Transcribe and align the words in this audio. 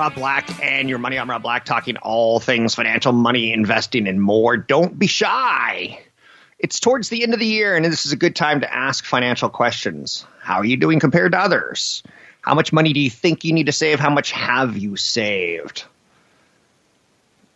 Rob 0.00 0.14
Black 0.14 0.64
and 0.64 0.88
your 0.88 0.98
money. 0.98 1.18
I'm 1.18 1.28
Rob 1.28 1.42
Black 1.42 1.66
talking 1.66 1.98
all 1.98 2.40
things 2.40 2.74
financial, 2.74 3.12
money, 3.12 3.52
investing, 3.52 4.08
and 4.08 4.18
more. 4.18 4.56
Don't 4.56 4.98
be 4.98 5.06
shy. 5.06 6.00
It's 6.58 6.80
towards 6.80 7.10
the 7.10 7.22
end 7.22 7.34
of 7.34 7.38
the 7.38 7.44
year, 7.44 7.76
and 7.76 7.84
this 7.84 8.06
is 8.06 8.12
a 8.12 8.16
good 8.16 8.34
time 8.34 8.62
to 8.62 8.74
ask 8.74 9.04
financial 9.04 9.50
questions. 9.50 10.24
How 10.40 10.54
are 10.60 10.64
you 10.64 10.78
doing 10.78 11.00
compared 11.00 11.32
to 11.32 11.38
others? 11.38 12.02
How 12.40 12.54
much 12.54 12.72
money 12.72 12.94
do 12.94 13.00
you 13.00 13.10
think 13.10 13.44
you 13.44 13.52
need 13.52 13.66
to 13.66 13.72
save? 13.72 14.00
How 14.00 14.08
much 14.08 14.32
have 14.32 14.78
you 14.78 14.96
saved? 14.96 15.84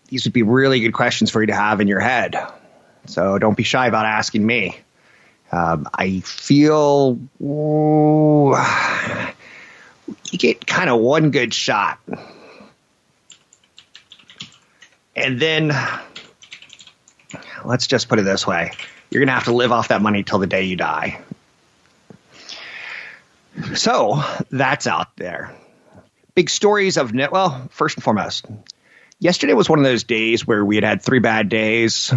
These 0.09 0.25
would 0.25 0.35
be 0.35 0.43
really 0.43 0.81
good 0.81 0.93
questions 0.93 1.31
for 1.31 1.41
you 1.41 1.47
to 1.47 1.55
have 1.55 1.81
in 1.81 1.89
your 1.89 2.01
head. 2.01 2.37
So 3.07 3.39
don't 3.39 3.57
be 3.57 3.63
shy 3.63 3.87
about 3.87 4.05
asking 4.05 4.45
me. 4.45 4.77
Um, 5.51 5.89
I 5.95 6.21
feel 6.21 7.19
ooh, 7.41 8.55
you 10.31 10.39
get 10.39 10.67
kind 10.67 10.91
of 10.91 11.01
one 11.01 11.31
good 11.31 11.55
shot. 11.55 11.99
And 15.17 15.39
then 15.39 15.73
let's 17.65 17.87
just 17.87 18.09
put 18.09 18.19
it 18.19 18.23
this 18.23 18.47
way 18.47 18.73
you're 19.11 19.21
going 19.21 19.29
to 19.29 19.35
have 19.35 19.45
to 19.45 19.55
live 19.55 19.71
off 19.71 19.89
that 19.89 20.03
money 20.03 20.25
till 20.25 20.41
the 20.41 20.47
day 20.47 20.65
you 20.65 20.77
die. 20.77 21.21
So 23.75 24.21
that's 24.51 24.89
out 24.89 25.17
there. 25.17 25.55
Big 26.35 26.51
stories 26.51 26.97
of 26.97 27.15
net. 27.15 27.31
Well, 27.31 27.69
first 27.71 27.97
and 27.97 28.03
foremost, 28.03 28.47
yesterday 29.21 29.53
was 29.53 29.69
one 29.69 29.79
of 29.79 29.85
those 29.85 30.03
days 30.03 30.45
where 30.45 30.65
we 30.65 30.75
had 30.75 30.85
had 30.85 31.03
three 31.03 31.21
bad 31.21 31.49
days 31.49 32.13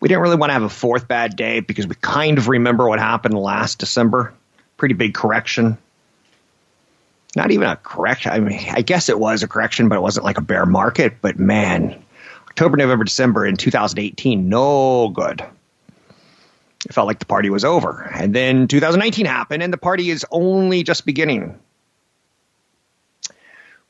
we 0.00 0.08
didn't 0.08 0.22
really 0.22 0.36
want 0.36 0.50
to 0.50 0.54
have 0.54 0.62
a 0.62 0.68
fourth 0.68 1.08
bad 1.08 1.36
day 1.36 1.60
because 1.60 1.86
we 1.86 1.94
kind 1.96 2.38
of 2.38 2.48
remember 2.48 2.88
what 2.88 2.98
happened 2.98 3.34
last 3.34 3.78
December. 3.78 4.34
Pretty 4.76 4.94
big 4.94 5.14
correction. 5.14 5.78
Not 7.36 7.50
even 7.50 7.68
a 7.68 7.76
correction. 7.76 8.32
I 8.32 8.40
mean, 8.40 8.60
I 8.70 8.82
guess 8.82 9.08
it 9.08 9.18
was 9.18 9.42
a 9.42 9.48
correction, 9.48 9.88
but 9.88 9.96
it 9.96 10.00
wasn't 10.00 10.24
like 10.24 10.38
a 10.38 10.42
bear 10.42 10.66
market. 10.66 11.16
But 11.20 11.38
man, 11.38 12.02
October, 12.48 12.76
November, 12.76 13.04
December 13.04 13.46
in 13.46 13.56
2018, 13.56 14.48
no 14.48 15.08
good. 15.08 15.44
It 16.86 16.94
felt 16.94 17.06
like 17.06 17.18
the 17.18 17.26
party 17.26 17.50
was 17.50 17.64
over. 17.64 18.02
And 18.02 18.34
then 18.34 18.66
2019 18.68 19.26
happened, 19.26 19.62
and 19.62 19.72
the 19.72 19.78
party 19.78 20.10
is 20.10 20.24
only 20.30 20.84
just 20.84 21.04
beginning. 21.04 21.58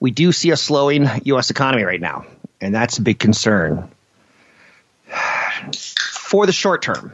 We 0.00 0.10
do 0.10 0.32
see 0.32 0.50
a 0.50 0.56
slowing 0.56 1.08
U.S. 1.24 1.50
economy 1.50 1.84
right 1.84 2.00
now, 2.00 2.26
and 2.60 2.74
that's 2.74 2.98
a 2.98 3.02
big 3.02 3.18
concern 3.18 3.90
for 5.74 6.46
the 6.46 6.52
short 6.52 6.82
term. 6.82 7.12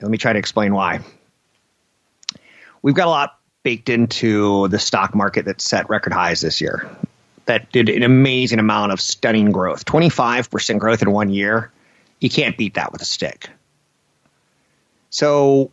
Let 0.00 0.10
me 0.10 0.18
try 0.18 0.32
to 0.32 0.38
explain 0.38 0.74
why. 0.74 1.00
We've 2.82 2.94
got 2.94 3.08
a 3.08 3.10
lot 3.10 3.37
baked 3.62 3.88
into 3.88 4.68
the 4.68 4.78
stock 4.78 5.14
market 5.14 5.46
that 5.46 5.60
set 5.60 5.88
record 5.88 6.12
highs 6.12 6.40
this 6.40 6.60
year. 6.60 6.88
That 7.46 7.72
did 7.72 7.88
an 7.88 8.02
amazing 8.02 8.58
amount 8.58 8.92
of 8.92 9.00
stunning 9.00 9.52
growth 9.52 9.84
25% 9.84 10.78
growth 10.78 11.02
in 11.02 11.10
one 11.10 11.30
year. 11.30 11.72
You 12.20 12.28
can't 12.28 12.56
beat 12.56 12.74
that 12.74 12.92
with 12.92 13.02
a 13.02 13.06
stick. 13.06 13.48
So, 15.10 15.70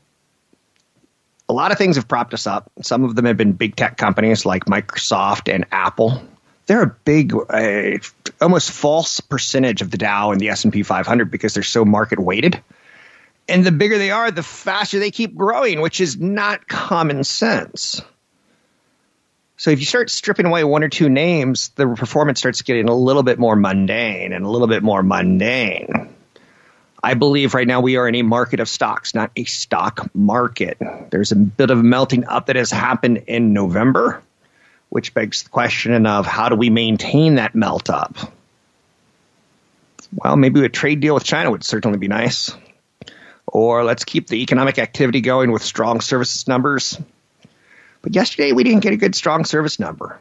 a 1.50 1.54
lot 1.54 1.72
of 1.72 1.78
things 1.78 1.98
have 1.98 2.08
propped 2.08 2.34
us 2.34 2.48
up. 2.48 2.72
Some 2.82 3.04
of 3.04 3.16
them 3.16 3.26
have 3.26 3.38
been 3.38 3.52
big 3.52 3.76
tech 3.76 3.98
companies 3.98 4.46
like 4.46 4.66
Microsoft 4.66 5.54
and 5.54 5.66
Apple 5.72 6.22
they're 6.66 6.82
a 6.82 6.96
big, 7.06 7.34
almost 8.42 8.72
false 8.72 9.20
percentage 9.20 9.82
of 9.82 9.92
the 9.92 9.98
Dow 9.98 10.32
and 10.32 10.42
the 10.42 10.50
S 10.50 10.64
and 10.64 10.74
P 10.74 10.84
500 10.84 11.30
because 11.30 11.54
they're 11.54 11.64
so 11.64 11.86
market 11.86 12.20
weighted. 12.20 12.62
And 13.48 13.64
the 13.64 13.72
bigger 13.72 13.98
they 13.98 14.12
are, 14.12 14.32
the 14.32 14.44
faster 14.44 15.00
they 15.00 15.12
keep 15.12 15.36
growing, 15.36 15.82
which 15.82 16.02
is 16.02 16.20
not 16.20 16.68
common 16.68 17.24
sense. 17.24 18.02
So 19.58 19.72
if 19.72 19.80
you 19.80 19.86
start 19.86 20.10
stripping 20.10 20.46
away 20.46 20.64
one 20.64 20.84
or 20.84 20.90
two 20.90 21.10
names, 21.10 21.70
the 21.70 21.88
performance 21.88 22.40
starts 22.40 22.62
getting 22.64 22.90
a 22.90 22.96
little 22.96 23.24
bit 23.24 23.40
more 23.40 23.56
mundane 23.56 24.34
and 24.34 24.46
a 24.46 24.50
little 24.50 24.68
bit 24.68 24.84
more 24.84 25.04
mundane. 25.04 26.10
I 27.02 27.14
believe 27.14 27.54
right 27.54 27.68
now 27.68 27.82
we 27.82 27.98
are 27.98 28.08
in 28.08 28.16
a 28.16 28.24
market 28.24 28.60
of 28.60 28.68
stocks, 28.68 29.14
not 29.14 29.32
a 29.36 29.44
stock 29.44 30.10
market. 30.16 30.78
There's 31.12 31.32
a 31.32 31.36
bit 31.36 31.70
of 31.70 31.84
melting 31.84 32.26
up 32.26 32.48
that 32.48 32.56
has 32.56 32.72
happened 32.72 33.26
in 33.28 33.54
November 33.54 34.24
which 34.96 35.14
begs 35.14 35.44
the 35.44 35.50
question 35.50 36.06
of 36.06 36.26
how 36.26 36.48
do 36.48 36.56
we 36.56 36.70
maintain 36.70 37.36
that 37.36 37.54
melt 37.54 37.90
up? 37.90 38.16
Well, 40.14 40.38
maybe 40.38 40.64
a 40.64 40.70
trade 40.70 41.02
deal 41.02 41.14
with 41.14 41.26
China 41.26 41.52
would 41.52 41.66
certainly 41.66 41.98
be 41.98 42.08
nice. 42.08 42.56
Or 43.56 43.86
let's 43.86 44.04
keep 44.04 44.28
the 44.28 44.42
economic 44.44 44.80
activity 44.80 45.22
going 45.22 45.52
with 45.52 45.64
strong 45.64 46.02
services 46.02 46.46
numbers. 46.46 47.00
But 48.02 48.14
yesterday 48.14 48.52
we 48.52 48.66
didn't 48.66 48.82
get 48.82 48.92
a 48.92 48.98
good 48.98 49.16
strong 49.16 49.46
service 49.46 49.80
number. 49.80 50.20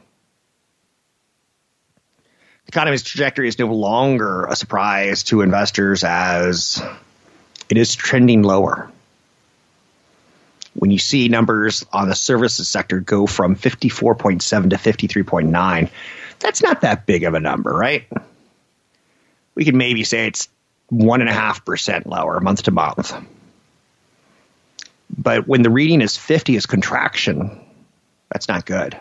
The 2.67 2.69
economy's 2.69 3.03
trajectory 3.03 3.49
is 3.49 3.59
no 3.59 3.67
longer 3.67 4.45
a 4.45 4.55
surprise 4.55 5.25
to 5.25 5.41
investors 5.41 6.05
as 6.05 6.81
it 7.69 7.77
is 7.77 7.97
trending 7.97 8.43
lower 8.43 8.89
when 10.75 10.91
you 10.91 10.99
see 10.99 11.29
numbers 11.29 11.85
on 11.93 12.09
the 12.09 12.15
services 12.15 12.69
sector 12.69 13.01
go 13.01 13.27
from 13.27 13.57
54.7 13.57 14.71
to 14.71 14.77
53.9, 14.77 15.91
that's 16.41 16.63
not 16.63 16.83
that 16.83 17.07
big 17.07 17.25
of 17.25 17.35
a 17.35 17.41
number, 17.41 17.73
right? 17.73 18.07
We 19.55 19.65
could 19.65 19.75
maybe 19.75 20.05
say 20.05 20.27
it's 20.27 20.49
1.5% 20.93 22.07
lower 22.07 22.41
month 22.41 22.63
to 22.65 22.71
month. 22.71 23.15
But 25.17 25.47
when 25.47 25.63
the 25.63 25.71
reading 25.71 26.01
is 26.01 26.17
50 26.17 26.57
is 26.57 26.67
contraction, 26.67 27.61
that's 28.31 28.49
not 28.49 28.67
good. 28.67 28.99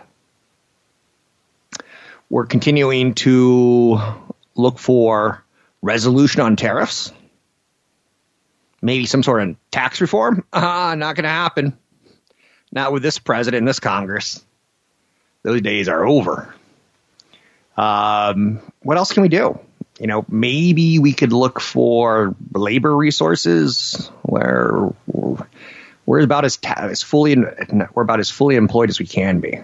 We're 2.30 2.46
continuing 2.46 3.14
to 3.16 4.00
look 4.56 4.80
for 4.80 5.44
resolution 5.82 6.42
on 6.42 6.56
tariffs 6.56 7.12
maybe 8.84 9.06
some 9.06 9.24
sort 9.24 9.42
of 9.42 9.56
tax 9.72 10.00
reform? 10.02 10.44
Ah, 10.54 10.94
not 10.96 11.16
going 11.16 11.24
to 11.24 11.30
happen. 11.30 11.76
Not 12.72 12.92
with 12.92 13.02
this 13.02 13.18
president, 13.18 13.60
and 13.60 13.68
this 13.68 13.80
Congress. 13.80 14.44
Those 15.42 15.62
days 15.62 15.88
are 15.90 16.06
over. 16.06 16.54
Um, 17.76 18.62
what 18.82 18.98
else 18.98 19.14
can 19.14 19.24
we 19.24 19.30
do? 19.30 19.60
You 20.00 20.08
know, 20.08 20.26
maybe 20.28 21.00
we 21.00 21.14
could 21.14 21.34
look 21.34 21.60
for 21.60 22.36
labor 22.54 22.96
resources 22.96 24.10
where 24.24 24.92
we're 26.06 26.22
about 26.22 26.46
as, 26.46 26.58
ta- 26.58 26.76
as 26.78 27.04
fully 27.04 27.36
we're 27.94 28.04
about 28.04 28.20
as 28.20 28.30
fully 28.30 28.56
employed 28.56 28.90
as 28.90 29.00
we 29.00 29.06
can 29.06 29.40
be. 29.40 29.60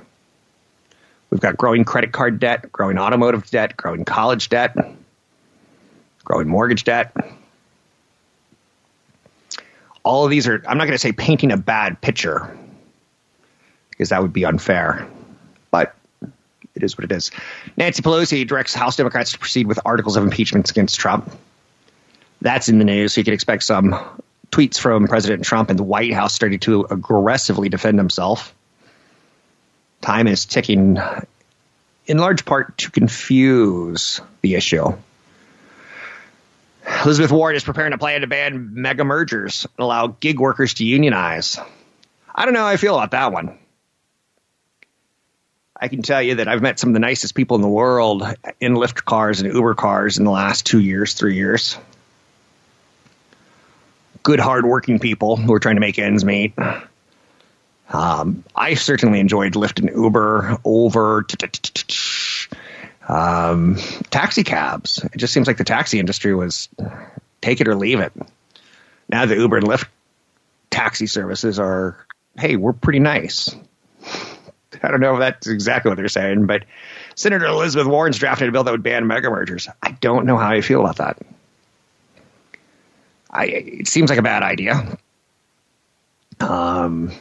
We've 1.29 1.41
got 1.41 1.57
growing 1.57 1.83
credit 1.83 2.11
card 2.11 2.39
debt, 2.39 2.71
growing 2.71 2.97
automotive 2.97 3.49
debt, 3.49 3.77
growing 3.77 4.05
college 4.05 4.49
debt, 4.49 4.75
growing 6.23 6.47
mortgage 6.47 6.83
debt. 6.83 7.15
All 10.03 10.25
of 10.25 10.31
these 10.31 10.47
are, 10.47 10.63
I'm 10.67 10.77
not 10.77 10.85
going 10.85 10.95
to 10.95 10.99
say 10.99 11.11
painting 11.11 11.51
a 11.51 11.57
bad 11.57 12.01
picture 12.01 12.57
because 13.91 14.09
that 14.09 14.21
would 14.21 14.33
be 14.33 14.45
unfair, 14.45 15.07
but 15.71 15.93
it 16.81 16.85
is 16.85 16.97
what 16.97 17.05
it 17.05 17.11
is. 17.11 17.31
Nancy 17.77 18.01
Pelosi 18.01 18.47
directs 18.47 18.73
House 18.73 18.95
Democrats 18.95 19.33
to 19.33 19.39
proceed 19.39 19.67
with 19.67 19.79
articles 19.85 20.15
of 20.17 20.23
impeachment 20.23 20.69
against 20.69 20.99
Trump. 20.99 21.31
That's 22.41 22.69
in 22.69 22.79
the 22.79 22.85
news, 22.85 23.13
so 23.13 23.21
you 23.21 23.25
can 23.25 23.33
expect 23.33 23.63
some 23.63 23.95
tweets 24.51 24.79
from 24.79 25.07
President 25.07 25.43
Trump 25.43 25.69
and 25.69 25.77
the 25.77 25.83
White 25.83 26.13
House 26.13 26.33
starting 26.33 26.59
to 26.59 26.85
aggressively 26.89 27.69
defend 27.69 27.97
himself. 27.97 28.55
Time 30.01 30.27
is 30.27 30.45
ticking 30.45 30.97
in 32.05 32.17
large 32.17 32.45
part 32.45 32.77
to 32.79 32.91
confuse 32.91 34.21
the 34.41 34.55
issue. 34.55 34.93
Elizabeth 37.05 37.31
Warren 37.31 37.55
is 37.55 37.63
preparing 37.63 37.93
a 37.93 37.97
plan 37.97 38.21
to 38.21 38.27
ban 38.27 38.71
mega 38.73 39.03
mergers 39.03 39.65
and 39.77 39.83
allow 39.83 40.07
gig 40.07 40.39
workers 40.39 40.75
to 40.75 40.85
unionize. 40.85 41.59
I 42.33 42.45
don't 42.45 42.53
know 42.53 42.61
how 42.61 42.67
I 42.67 42.77
feel 42.77 42.95
about 42.95 43.11
that 43.11 43.31
one. 43.31 43.58
I 45.81 45.87
can 45.87 46.01
tell 46.01 46.21
you 46.21 46.35
that 46.35 46.47
I've 46.47 46.61
met 46.61 46.77
some 46.77 46.89
of 46.89 46.93
the 46.93 46.99
nicest 46.99 47.35
people 47.35 47.55
in 47.55 47.61
the 47.61 47.69
world 47.69 48.23
in 48.59 48.73
Lyft 48.73 49.05
cars 49.05 49.39
and 49.39 49.53
Uber 49.53 49.75
cars 49.75 50.17
in 50.17 50.25
the 50.25 50.31
last 50.31 50.65
two 50.65 50.79
years, 50.79 51.13
three 51.13 51.35
years. 51.35 51.77
Good, 54.21 54.41
hardworking 54.41 54.99
people 54.99 55.37
who 55.37 55.53
are 55.53 55.59
trying 55.59 55.77
to 55.77 55.79
make 55.79 55.97
ends 55.97 56.25
meet. 56.25 56.53
Um, 57.91 58.43
I 58.53 58.73
certainly 58.73 59.21
enjoyed 59.21 59.53
Lyft 59.53 59.79
and 59.79 59.89
Uber 59.89 60.57
over 60.65 61.25
um, 63.07 63.77
taxi 64.11 64.43
cabs. 64.43 65.03
It 65.03 65.17
just 65.17 65.33
seems 65.33 65.47
like 65.47 65.57
the 65.57 65.63
taxi 65.63 65.99
industry 65.99 66.35
was 66.35 66.67
take 67.41 67.61
it 67.61 67.67
or 67.67 67.75
leave 67.75 67.99
it. 68.01 68.11
Now 69.07 69.25
the 69.25 69.35
Uber 69.35 69.57
and 69.57 69.67
Lyft 69.67 69.87
taxi 70.69 71.07
services 71.07 71.57
are, 71.57 72.05
hey, 72.37 72.57
we're 72.57 72.73
pretty 72.73 72.99
nice. 72.99 73.55
I 74.83 74.89
don't 74.89 74.99
know 74.99 75.13
if 75.15 75.19
that's 75.19 75.47
exactly 75.47 75.89
what 75.89 75.97
they're 75.97 76.07
saying, 76.07 76.45
but 76.45 76.65
Senator 77.15 77.45
Elizabeth 77.45 77.87
Warren's 77.87 78.17
drafted 78.17 78.49
a 78.49 78.51
bill 78.51 78.63
that 78.63 78.71
would 78.71 78.83
ban 78.83 79.07
mega 79.07 79.29
mergers. 79.29 79.67
I 79.81 79.91
don't 79.91 80.25
know 80.25 80.37
how 80.37 80.49
I 80.49 80.61
feel 80.61 80.81
about 80.81 80.97
that. 80.97 81.17
I, 83.29 83.45
it 83.45 83.87
seems 83.87 84.09
like 84.09 84.19
a 84.19 84.23
bad 84.23 84.41
idea. 84.41 84.97
Um, 86.39 87.11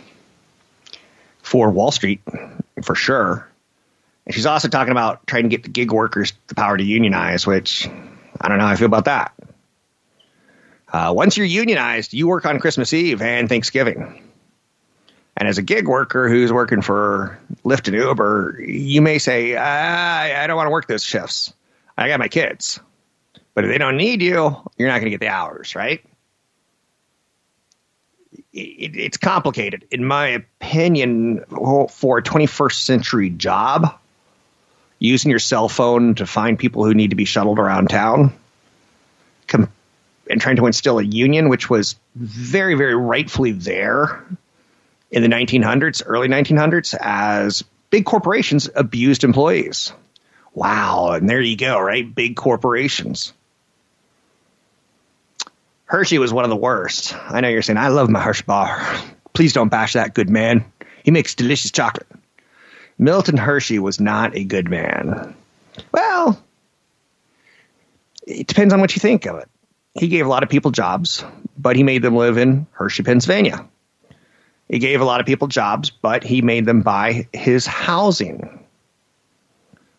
for 1.43 1.70
Wall 1.70 1.90
Street, 1.90 2.20
for 2.82 2.94
sure. 2.94 3.49
And 4.26 4.34
she's 4.34 4.46
also 4.46 4.69
talking 4.69 4.93
about 4.93 5.26
trying 5.26 5.44
to 5.44 5.49
get 5.49 5.62
the 5.62 5.70
gig 5.70 5.90
workers 5.90 6.32
the 6.46 6.54
power 6.54 6.76
to 6.76 6.84
unionize, 6.84 7.46
which 7.46 7.88
I 8.40 8.49
don't 8.49 8.58
know 8.58 8.66
how 8.66 8.72
I 8.72 8.76
feel 8.76 8.87
about 8.87 9.06
that. 9.06 9.34
Uh, 10.90 11.12
once 11.14 11.37
you're 11.37 11.46
unionized, 11.46 12.14
you 12.14 12.28
work 12.28 12.46
on 12.46 12.61
Christmas 12.61 12.93
Eve 12.93 13.20
and 13.20 13.49
Thanksgiving. 13.49 14.27
And 15.38 15.46
as 15.46 15.56
a 15.56 15.62
gig 15.62 15.87
worker 15.87 16.29
who's 16.29 16.52
working 16.52 16.82
for 16.82 17.38
Lyft 17.64 17.87
and 17.87 17.96
Uber, 17.96 18.61
you 18.61 19.00
may 19.00 19.19
say, 19.19 19.55
I, 19.55 20.43
I 20.43 20.46
don't 20.49 20.56
want 20.56 20.67
to 20.67 20.73
work 20.73 20.88
those 20.88 21.05
shifts. 21.05 21.55
I 21.96 22.08
got 22.08 22.19
my 22.19 22.26
kids. 22.26 22.81
But 23.55 23.64
if 23.64 23.70
they 23.70 23.79
don't 23.79 23.96
need 23.96 24.20
you, 24.20 24.56
you're 24.76 24.88
not 24.88 24.94
going 24.94 25.05
to 25.05 25.11
get 25.11 25.20
the 25.20 25.29
hours, 25.29 25.76
right? 25.76 26.05
It, 28.52 28.96
it's 28.96 29.17
complicated. 29.17 29.87
In 29.93 30.05
my 30.05 30.26
opinion, 30.26 31.44
for 31.88 32.19
a 32.19 32.23
21st 32.23 32.85
century 32.85 33.31
job, 33.31 33.96
using 34.99 35.31
your 35.31 35.38
cell 35.38 35.69
phone 35.69 36.17
to 36.17 36.26
find 36.26 36.58
people 36.58 36.85
who 36.85 36.94
need 36.94 37.11
to 37.11 37.17
be 37.17 37.25
shuttled 37.25 37.61
around 37.61 37.90
town 37.90 38.32
and 39.52 40.40
trying 40.40 40.56
to 40.56 40.67
instill 40.67 40.99
a 40.99 41.05
union, 41.05 41.49
which 41.49 41.70
was 41.70 41.94
very, 42.17 42.75
very 42.75 42.96
rightfully 42.96 43.52
there 43.52 44.26
in 45.10 45.22
the 45.22 45.28
1900s, 45.28 46.02
early 46.05 46.28
1900s, 46.28 46.94
as 46.99 47.64
big 47.90 48.05
corporations 48.05 48.69
abused 48.75 49.25
employees. 49.25 49.93
Wow. 50.55 51.12
And 51.12 51.28
there 51.28 51.40
you 51.40 51.56
go, 51.56 51.81
right? 51.81 52.14
Big 52.14 52.37
corporations. 52.37 53.32
Hershey 55.84 56.19
was 56.19 56.32
one 56.32 56.44
of 56.44 56.50
the 56.50 56.56
worst. 56.56 57.14
I 57.16 57.40
know 57.40 57.49
you're 57.49 57.62
saying, 57.62 57.78
I 57.78 57.88
love 57.88 58.10
my 58.10 58.20
Hershey 58.20 58.44
bar. 58.44 58.87
Please 59.32 59.55
don't 59.55 59.70
bash 59.70 59.94
that 59.94 60.14
good 60.14 60.28
man. 60.28 60.70
He 61.02 61.11
makes 61.11 61.34
delicious 61.34 61.70
chocolate. 61.70 62.08
Milton 62.99 63.37
Hershey 63.37 63.78
was 63.78 64.00
not 64.00 64.37
a 64.37 64.44
good 64.44 64.69
man. 64.69 65.34
Well, 65.93 66.43
it 68.26 68.46
depends 68.46 68.75
on 68.75 68.81
what 68.81 68.94
you 68.94 69.00
think 69.00 69.26
of 69.26 69.38
it. 69.38 69.49
He 69.94 70.08
gave 70.08 70.26
a 70.26 70.28
lot 70.28 70.43
of 70.43 70.49
people 70.49 70.72
jobs, 70.72 71.25
but 71.56 71.76
he 71.76 71.82
made 71.82 72.02
them 72.02 72.16
live 72.16 72.37
in 72.37 72.66
Hershey, 72.72 73.02
Pennsylvania. 73.02 73.66
He 74.69 74.79
gave 74.79 75.00
a 75.00 75.05
lot 75.05 75.20
of 75.20 75.26
people 75.26 75.49
jobs, 75.49 75.91
but 75.91 76.23
he 76.23 76.43
made 76.43 76.67
them 76.67 76.82
buy 76.82 77.26
his 77.32 77.67
housing, 77.67 78.67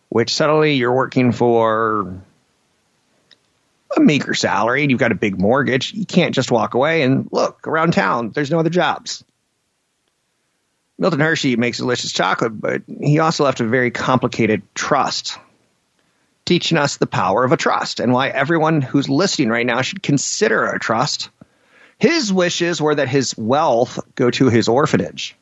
which 0.08 0.32
suddenly 0.32 0.74
you're 0.74 0.94
working 0.94 1.32
for 1.32 2.22
a 3.96 4.00
meager 4.00 4.34
salary 4.34 4.82
and 4.82 4.90
you've 4.90 5.00
got 5.00 5.12
a 5.12 5.16
big 5.16 5.40
mortgage. 5.40 5.92
You 5.92 6.06
can't 6.06 6.34
just 6.34 6.52
walk 6.52 6.74
away 6.74 7.02
and 7.02 7.28
look 7.32 7.66
around 7.66 7.92
town. 7.92 8.30
There's 8.30 8.50
no 8.50 8.60
other 8.60 8.70
jobs. 8.70 9.24
Milton 10.98 11.20
Hershey 11.20 11.56
makes 11.56 11.78
delicious 11.78 12.12
chocolate, 12.12 12.60
but 12.60 12.82
he 13.00 13.18
also 13.18 13.44
left 13.44 13.60
a 13.60 13.64
very 13.64 13.90
complicated 13.90 14.62
trust, 14.74 15.38
teaching 16.44 16.76
us 16.76 16.98
the 16.98 17.06
power 17.06 17.42
of 17.42 17.52
a 17.52 17.56
trust 17.56 18.00
and 18.00 18.12
why 18.12 18.28
everyone 18.28 18.82
who's 18.82 19.08
listening 19.08 19.48
right 19.48 19.64
now 19.64 19.80
should 19.80 20.02
consider 20.02 20.66
a 20.66 20.78
trust. 20.78 21.30
His 22.00 22.32
wishes 22.32 22.80
were 22.80 22.94
that 22.94 23.08
his 23.08 23.36
wealth 23.36 23.98
go 24.14 24.30
to 24.30 24.48
his 24.48 24.68
orphanage, 24.68 25.36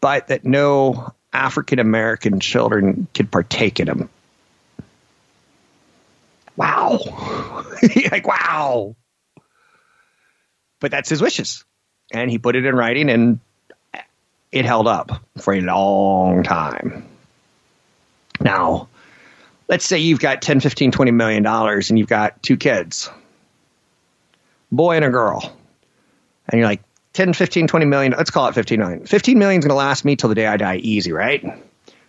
but 0.00 0.28
that 0.28 0.44
no 0.44 1.12
African 1.32 1.78
American 1.78 2.40
children 2.40 3.06
could 3.14 3.30
partake 3.30 3.78
in 3.78 3.88
him. 3.88 4.08
Wow. 6.56 6.98
like, 8.10 8.26
wow. 8.26 8.96
But 10.80 10.90
that's 10.90 11.08
his 11.08 11.20
wishes 11.20 11.64
and 12.12 12.30
he 12.30 12.38
put 12.38 12.56
it 12.56 12.64
in 12.64 12.74
writing 12.74 13.10
and 13.10 13.40
it 14.50 14.64
held 14.64 14.86
up 14.86 15.22
for 15.38 15.54
a 15.54 15.60
long 15.60 16.42
time. 16.42 17.04
Now, 18.40 18.88
let's 19.68 19.84
say 19.84 19.98
you've 19.98 20.20
got 20.20 20.42
10, 20.42 20.60
15, 20.60 20.90
20 20.90 21.10
million 21.10 21.42
dollars 21.42 21.90
and 21.90 21.98
you've 21.98 22.08
got 22.08 22.42
two 22.42 22.56
kids, 22.56 23.10
boy 24.72 24.96
and 24.96 25.04
a 25.04 25.10
girl. 25.10 25.54
And 26.48 26.58
you're 26.58 26.68
like, 26.68 26.82
10, 27.12 27.34
15, 27.34 27.66
20 27.66 27.86
million, 27.86 28.14
let's 28.16 28.30
call 28.30 28.48
it 28.48 28.54
15 28.54 28.80
million. 28.80 29.06
15 29.06 29.38
million 29.38 29.58
is 29.58 29.64
going 29.64 29.70
to 29.70 29.76
last 29.76 30.04
me 30.04 30.16
till 30.16 30.30
the 30.30 30.34
day 30.34 30.46
I 30.46 30.56
die 30.56 30.76
easy, 30.76 31.12
right? 31.12 31.44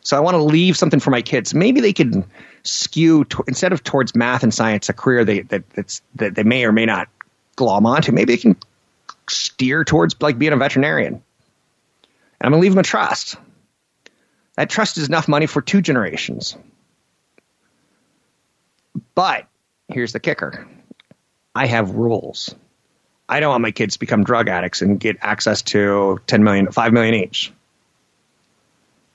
So 0.02 0.18
I 0.18 0.22
want 0.22 0.36
to 0.36 0.42
leave 0.42 0.78
something 0.78 1.00
for 1.00 1.12
my 1.12 1.22
kids. 1.22 1.54
Maybe 1.54 1.82
they 1.82 1.94
could 1.94 2.24
skew 2.64 3.26
to, 3.26 3.44
instead 3.48 3.74
of 3.74 3.84
towards 3.84 4.16
math 4.16 4.44
and 4.44 4.54
science, 4.54 4.90
a 4.90 4.94
career 4.94 5.26
they, 5.26 5.42
that, 5.42 5.70
that's, 5.72 6.02
that 6.16 6.36
they 6.36 6.44
may 6.44 6.64
or 6.64 6.72
may 6.72 6.86
not 6.86 7.10
glom 7.56 7.86
onto. 7.86 8.12
Maybe 8.12 8.34
they 8.34 8.42
can 8.42 8.56
steer 9.30 9.84
towards 9.84 10.16
like 10.22 10.40
being 10.40 10.54
a 10.54 10.58
veterinarian. 10.58 11.14
And 11.14 11.24
I'm 12.42 12.52
going 12.52 12.62
to 12.62 12.64
leave 12.64 12.72
them 12.72 12.80
a 12.80 12.84
trust. 12.84 13.36
That 14.56 14.70
trust 14.70 14.98
is 14.98 15.08
enough 15.08 15.28
money 15.28 15.48
for 15.48 15.62
two 15.62 15.82
generations. 15.82 16.56
But 19.16 19.48
here's 19.88 20.14
the 20.14 20.20
kicker 20.20 20.68
I 21.56 21.68
have 21.68 21.92
rules. 21.92 22.56
I 23.30 23.40
don't 23.40 23.52
want 23.52 23.62
my 23.62 23.72
kids 23.72 23.94
to 23.94 24.00
become 24.00 24.24
drug 24.24 24.50
addicts 24.50 24.82
and 24.82 25.00
get 25.00 25.18
access 25.22 25.62
to 25.64 26.20
10 26.28 26.44
million, 26.44 26.72
5 26.72 26.94
million 26.94 27.16
each. 27.16 27.52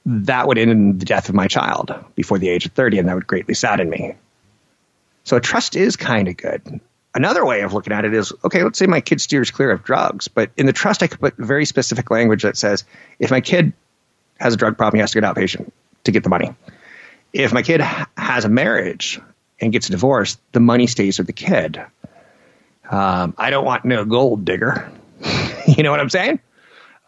That 0.07 0.49
would 0.49 0.57
end 0.57 0.71
in 0.71 0.99
the 0.99 1.05
death 1.05 1.29
of 1.29 1.35
my 1.35 1.49
child 1.49 1.93
before 2.15 2.39
the 2.39 2.49
age 2.49 2.65
of 2.67 2.73
30, 2.73 3.01
and 3.01 3.09
that 3.09 3.15
would 3.15 3.27
greatly 3.27 3.55
sadden 3.55 3.91
me. 3.91 4.15
So 5.25 5.37
a 5.37 5.41
trust 5.41 5.77
is 5.77 5.97
kind 5.97 6.29
of 6.29 6.37
good 6.37 6.81
another 7.19 7.45
way 7.45 7.63
of 7.63 7.73
looking 7.73 7.93
at 7.93 8.05
it 8.05 8.15
is 8.15 8.33
okay, 8.45 8.63
let's 8.63 8.79
say 8.79 8.87
my 8.87 9.01
kid 9.01 9.21
steers 9.21 9.51
clear 9.51 9.71
of 9.71 9.83
drugs, 9.83 10.29
but 10.29 10.51
in 10.57 10.67
the 10.67 10.73
trust, 10.73 11.03
I 11.03 11.09
could 11.09 11.21
put 11.21 11.37
very 11.37 11.65
specific 11.65 12.11
language 12.11 12.43
that 12.43 12.57
says 12.57 12.85
if 13.19 13.31
my 13.31 13.41
kid 13.41 13.73
has 14.39 14.55
a 14.55 14.57
drug 14.57 14.77
problem, 14.77 14.99
he 14.99 15.01
has 15.01 15.11
to 15.11 15.21
get 15.21 15.35
outpatient 15.35 15.71
to 16.05 16.13
get 16.13 16.23
the 16.23 16.31
money. 16.31 16.55
If 17.33 17.53
my 17.53 17.63
kid 17.63 17.81
has 17.81 18.45
a 18.45 18.49
marriage 18.49 19.21
and 19.61 19.73
gets 19.73 19.89
a 19.89 19.93
divorce, 19.93 20.39
the 20.53 20.61
money 20.61 20.87
stays 20.87 21.19
with 21.19 21.27
the 21.27 21.33
kid. 21.33 21.83
Um, 22.89 23.35
I 23.37 23.51
don't 23.51 23.65
want 23.65 23.85
no 23.85 24.05
gold 24.05 24.45
digger. 24.45 24.91
you 25.67 25.83
know 25.83 25.91
what 25.91 26.01
I'm 26.01 26.11
saying? 26.11 26.41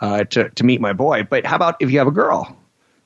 Uh, 0.00 0.24
to, 0.24 0.48
to 0.50 0.64
meet 0.64 0.80
my 0.80 0.92
boy. 0.92 1.26
But 1.28 1.46
how 1.46 1.56
about 1.56 1.76
if 1.80 1.90
you 1.90 1.98
have 1.98 2.08
a 2.08 2.12
girl? 2.12 2.56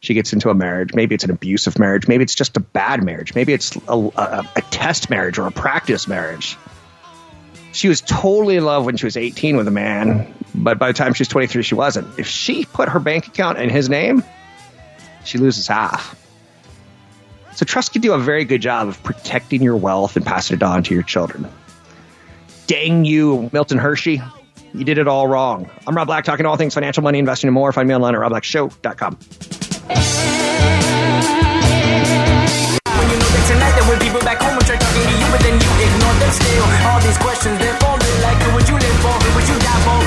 She 0.01 0.15
gets 0.15 0.33
into 0.33 0.51
a 0.51 0.55
marriage. 0.55 0.95
Maybe 0.95 1.15
it's 1.15 1.25
an 1.25 1.31
abusive 1.31 1.79
marriage. 1.79 2.07
Maybe 2.07 2.25
it's 2.25 2.35
just 2.35 2.57
a 2.57 2.61
bad 2.61 3.03
marriage. 3.03 3.35
Maybe 3.35 3.55
it's 3.55 3.75
a, 3.89 3.97
a, 4.17 4.45
a 4.57 4.63
test 4.71 5.09
marriage 5.09 5.39
or 5.39 5.47
a 5.47 5.51
practice 5.51 6.07
marriage. 6.07 6.59
She 7.73 7.89
was 7.89 8.03
totally 8.03 8.57
in 8.57 8.65
love 8.65 8.85
when 8.85 8.97
she 8.97 9.07
was 9.07 9.17
18 9.17 9.57
with 9.57 9.67
a 9.67 9.73
man, 9.73 10.33
but 10.55 10.79
by 10.79 10.89
the 10.89 10.93
time 10.93 11.13
she 11.15 11.23
was 11.23 11.29
23, 11.29 11.63
she 11.63 11.75
wasn't. 11.75 12.19
If 12.19 12.29
she 12.29 12.67
put 12.67 12.89
her 12.89 13.01
bank 13.01 13.27
account 13.27 13.59
in 13.59 13.69
his 13.69 13.89
name, 13.89 14.23
she 15.25 15.39
loses 15.39 15.67
half. 15.67 16.21
So 17.57 17.65
trust 17.65 17.93
can 17.93 18.03
do 18.03 18.13
a 18.13 18.19
very 18.19 18.45
good 18.45 18.61
job 18.61 18.89
of 18.89 19.03
protecting 19.03 19.63
your 19.63 19.77
wealth 19.77 20.17
and 20.17 20.25
passing 20.25 20.59
it 20.59 20.63
on 20.63 20.83
to 20.85 20.95
your 20.95 21.03
children. 21.03 21.49
Dang 22.67 23.05
you, 23.05 23.51
Milton 23.53 23.79
Hershey. 23.79 24.23
You 24.73 24.85
did 24.85 24.99
it 24.99 25.07
all 25.07 25.29
wrong. 25.29 25.71
I'm 25.87 25.97
Rob 25.97 26.09
Black, 26.09 26.25
talking 26.25 26.47
all 26.47 26.57
things 26.57 26.75
financial, 26.75 27.03
money, 27.03 27.19
investing, 27.19 27.49
and 27.49 27.55
more. 27.55 27.73
Find 27.73 27.89
me 27.89 27.95
online 27.95 28.15
at 28.15 28.21
robblackshow.com. 28.21 29.19
All 36.85 37.01
these 37.01 37.19
questions 37.19 37.59
they're 37.59 37.75
falling 37.81 38.23
like 38.23 38.39
who 38.43 38.55
would 38.55 38.69
you 38.69 38.75
live 38.75 38.99
for, 39.01 39.13
who 39.13 39.35
would 39.37 39.49
you 39.49 39.59
die 39.59 39.81
for, 39.85 40.04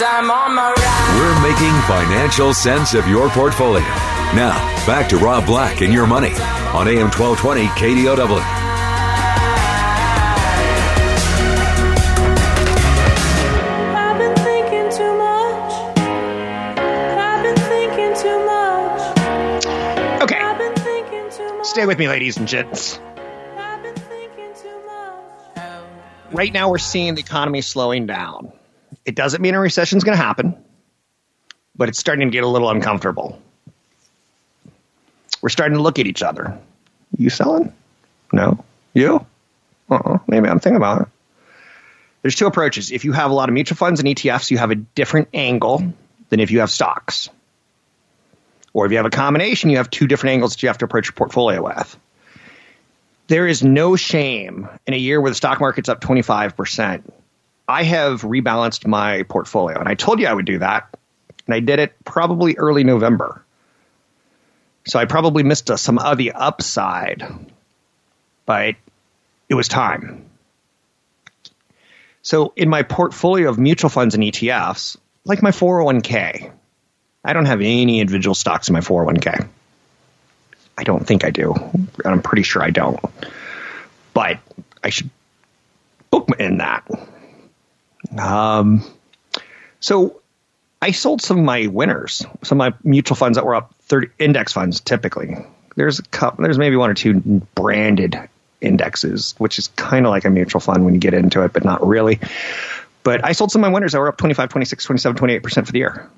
We're 0.00 1.42
making 1.42 1.74
financial 1.82 2.54
sense 2.54 2.94
of 2.94 3.06
your 3.06 3.28
portfolio. 3.28 3.84
Now, 4.34 4.56
back 4.86 5.10
to 5.10 5.18
Rob 5.18 5.44
Black 5.44 5.82
and 5.82 5.92
your 5.92 6.06
money 6.06 6.32
on 6.72 6.88
AM 6.88 7.10
1220 7.10 7.66
KDOW. 7.66 8.40
I've 13.94 14.18
been 14.18 14.34
thinking 14.36 14.88
too 14.96 15.18
much. 15.18 15.72
I've 17.18 17.42
been 17.42 17.56
thinking 17.56 18.14
too 18.22 18.46
much. 18.46 20.22
Okay, 20.22 20.40
I've 20.40 20.56
been 20.56 20.74
thinking 20.76 21.28
too 21.30 21.58
much. 21.58 21.66
stay 21.66 21.84
with 21.84 21.98
me, 21.98 22.08
ladies 22.08 22.38
and 22.38 22.48
gents. 22.48 22.98
I've 23.58 23.82
been 23.82 23.94
thinking 23.94 24.54
too 24.58 24.80
much. 24.86 26.32
Right 26.32 26.52
now, 26.54 26.70
we're 26.70 26.78
seeing 26.78 27.16
the 27.16 27.20
economy 27.20 27.60
slowing 27.60 28.06
down. 28.06 28.52
It 29.04 29.14
doesn't 29.14 29.40
mean 29.40 29.54
a 29.54 29.60
recession 29.60 29.98
is 29.98 30.04
going 30.04 30.16
to 30.16 30.22
happen, 30.22 30.56
but 31.74 31.88
it's 31.88 31.98
starting 31.98 32.28
to 32.28 32.32
get 32.32 32.44
a 32.44 32.48
little 32.48 32.70
uncomfortable. 32.70 33.40
We're 35.40 35.48
starting 35.48 35.76
to 35.76 35.82
look 35.82 35.98
at 35.98 36.06
each 36.06 36.22
other. 36.22 36.58
You 37.16 37.30
selling? 37.30 37.72
No. 38.32 38.62
You? 38.92 39.24
Uh-uh. 39.90 40.18
Maybe 40.26 40.48
I'm 40.48 40.60
thinking 40.60 40.76
about 40.76 41.02
it. 41.02 41.08
There's 42.22 42.36
two 42.36 42.46
approaches. 42.46 42.92
If 42.92 43.04
you 43.04 43.12
have 43.12 43.30
a 43.30 43.34
lot 43.34 43.48
of 43.48 43.54
mutual 43.54 43.76
funds 43.76 44.00
and 44.00 44.08
ETFs, 44.08 44.50
you 44.50 44.58
have 44.58 44.70
a 44.70 44.74
different 44.74 45.28
angle 45.32 45.94
than 46.28 46.40
if 46.40 46.50
you 46.50 46.60
have 46.60 46.70
stocks. 46.70 47.30
Or 48.72 48.86
if 48.86 48.92
you 48.92 48.98
have 48.98 49.06
a 49.06 49.10
combination, 49.10 49.70
you 49.70 49.78
have 49.78 49.90
two 49.90 50.06
different 50.06 50.34
angles 50.34 50.52
that 50.52 50.62
you 50.62 50.68
have 50.68 50.78
to 50.78 50.84
approach 50.84 51.06
your 51.06 51.14
portfolio 51.14 51.62
with. 51.62 51.98
There 53.26 53.46
is 53.46 53.62
no 53.62 53.96
shame 53.96 54.68
in 54.86 54.94
a 54.94 54.96
year 54.96 55.20
where 55.20 55.30
the 55.30 55.34
stock 55.34 55.60
market's 55.60 55.88
up 55.88 56.00
25%. 56.00 57.02
I 57.70 57.84
have 57.84 58.22
rebalanced 58.22 58.84
my 58.84 59.22
portfolio, 59.22 59.78
and 59.78 59.88
I 59.88 59.94
told 59.94 60.18
you 60.18 60.26
I 60.26 60.34
would 60.34 60.44
do 60.44 60.58
that, 60.58 60.92
and 61.46 61.54
I 61.54 61.60
did 61.60 61.78
it 61.78 61.94
probably 62.04 62.56
early 62.56 62.82
November. 62.82 63.44
So 64.86 64.98
I 64.98 65.04
probably 65.04 65.44
missed 65.44 65.70
a, 65.70 65.78
some 65.78 65.98
of 65.98 66.18
the 66.18 66.32
upside, 66.32 67.22
but 68.44 68.74
it 69.48 69.54
was 69.54 69.68
time. 69.68 70.26
So 72.22 72.52
in 72.56 72.68
my 72.68 72.82
portfolio 72.82 73.48
of 73.48 73.58
mutual 73.58 73.88
funds 73.88 74.16
and 74.16 74.24
ETFs, 74.24 74.96
like 75.24 75.40
my 75.40 75.50
401k, 75.52 76.50
I 77.24 77.32
don't 77.32 77.46
have 77.46 77.60
any 77.60 78.00
individual 78.00 78.34
stocks 78.34 78.68
in 78.68 78.72
my 78.72 78.80
401k. 78.80 79.48
I 80.76 80.82
don't 80.82 81.06
think 81.06 81.24
I 81.24 81.30
do. 81.30 81.54
I'm 82.04 82.22
pretty 82.22 82.42
sure 82.42 82.62
I 82.62 82.70
don't. 82.70 83.00
But 84.12 84.40
I 84.82 84.90
should 84.90 85.10
book 86.10 86.30
in 86.40 86.58
that. 86.58 86.84
Um, 88.18 88.84
so 89.80 90.20
I 90.82 90.90
sold 90.92 91.22
some 91.22 91.38
of 91.38 91.44
my 91.44 91.66
winners, 91.66 92.24
some 92.42 92.60
of 92.60 92.72
my 92.72 92.78
mutual 92.82 93.16
funds 93.16 93.36
that 93.36 93.44
were 93.44 93.54
up 93.54 93.74
30 93.82 94.08
index 94.18 94.52
funds 94.52 94.80
typically. 94.80 95.36
There's 95.76 95.98
a 95.98 96.02
couple, 96.04 96.42
there's 96.42 96.58
maybe 96.58 96.76
one 96.76 96.90
or 96.90 96.94
two 96.94 97.20
branded 97.54 98.18
indexes, 98.60 99.34
which 99.38 99.58
is 99.58 99.68
kind 99.68 100.06
of 100.06 100.10
like 100.10 100.24
a 100.24 100.30
mutual 100.30 100.60
fund 100.60 100.84
when 100.84 100.94
you 100.94 101.00
get 101.00 101.14
into 101.14 101.42
it, 101.42 101.52
but 101.52 101.64
not 101.64 101.86
really. 101.86 102.20
But 103.02 103.24
I 103.24 103.32
sold 103.32 103.50
some 103.50 103.64
of 103.64 103.70
my 103.70 103.74
winners 103.74 103.92
that 103.92 103.98
were 103.98 104.08
up 104.08 104.18
25, 104.18 104.50
26, 104.50 104.84
27, 104.84 105.16
28% 105.16 105.66
for 105.66 105.72
the 105.72 105.78
year. 105.78 106.10